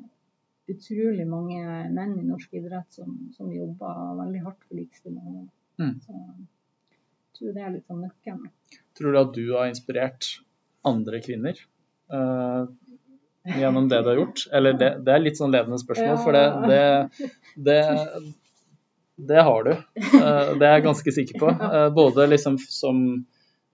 [0.68, 1.62] utrolig mange
[1.96, 5.48] menn i norsk idrett som, som jobber veldig hardt for likestilling.
[5.80, 5.94] Mm.
[6.04, 8.50] Så jeg tror det er litt sånn nøkkelen.
[8.98, 10.26] Tror du at du har inspirert
[10.88, 11.58] andre kvinner
[12.12, 12.66] uh,
[13.46, 14.44] gjennom det du har gjort?
[14.52, 16.82] Eller det, det er litt sånn ledende spørsmål, for det,
[17.54, 17.78] det,
[19.16, 19.72] det, har du.
[19.72, 21.52] Eh, det er jeg ganske sikker på.
[21.54, 23.00] Eh, både liksom som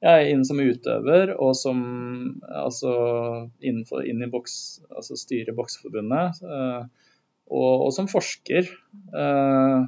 [0.04, 1.80] ja, inn som utøver og som
[2.44, 2.92] altså
[3.64, 4.56] innenfor, inn i boks,
[4.92, 6.42] altså styre Bokseforbundet.
[6.44, 7.10] eh,
[7.44, 9.84] og, og som forsker eh,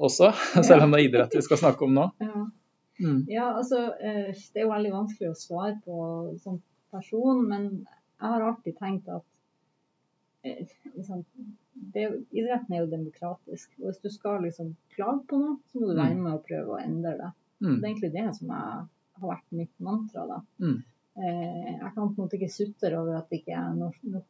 [0.00, 0.32] også,
[0.68, 2.08] selv om det er idrett vi skal snakke om nå.
[3.00, 3.08] Ja.
[3.08, 3.24] Mm.
[3.28, 7.86] Ja, altså, eh, Det er jo veldig vanskelig å svare på som person, men
[8.20, 9.22] jeg har alltid tenkt at
[10.44, 11.24] eh, liksom,
[11.94, 13.70] det, idretten er jo demokratisk.
[13.80, 16.02] og Hvis du skal liksom klage på noe, så må du Mm.
[16.04, 17.32] være med og prøve å endre det.
[17.62, 17.80] Mm.
[17.80, 18.86] Det er egentlig det som jeg,
[19.20, 20.26] har vært mitt mantra.
[20.26, 20.40] da.
[20.60, 20.82] Mm.
[21.16, 24.24] Eh, jeg kan på en måte ikke sutre over at det ikke er nok, nok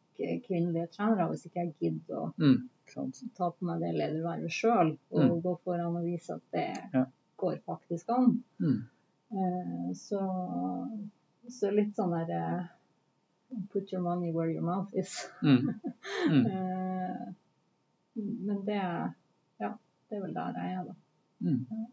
[0.47, 2.69] kvinnelige trenere, hvis ikke jeg gidder å Mm.
[3.37, 5.43] Ta på meg det ledervervet sjøl og Mm.
[5.43, 7.05] gå foran og vise at det Ja.
[7.41, 8.43] Går faktisk an.
[8.61, 8.81] Mm.
[9.31, 10.21] Eh, så,
[11.49, 12.61] så litt sånn der eh,
[13.73, 15.17] Put your money where your mouth is.
[15.43, 15.75] Mm.
[16.31, 16.45] Mm.
[16.47, 17.23] Eh,
[18.15, 19.71] men det Ja,
[20.09, 20.95] det er vel der jeg er, da.
[21.41, 21.87] Mm.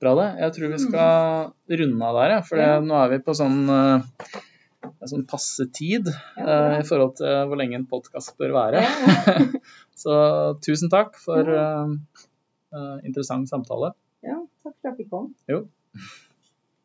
[0.00, 0.28] Bra det.
[0.40, 3.58] Jeg tror vi skal runde av der, ja, for det, nå er vi på sånn,
[5.10, 8.84] sånn passe tid Ja, i forhold til hvor lenge en podkast bør være.
[8.86, 9.38] Ja,
[10.02, 10.14] Så
[10.64, 11.50] tusen takk for
[13.06, 13.92] interessant samtale.
[14.26, 15.34] ja, takk for at jeg fikk komme.
[15.48, 15.64] Jo.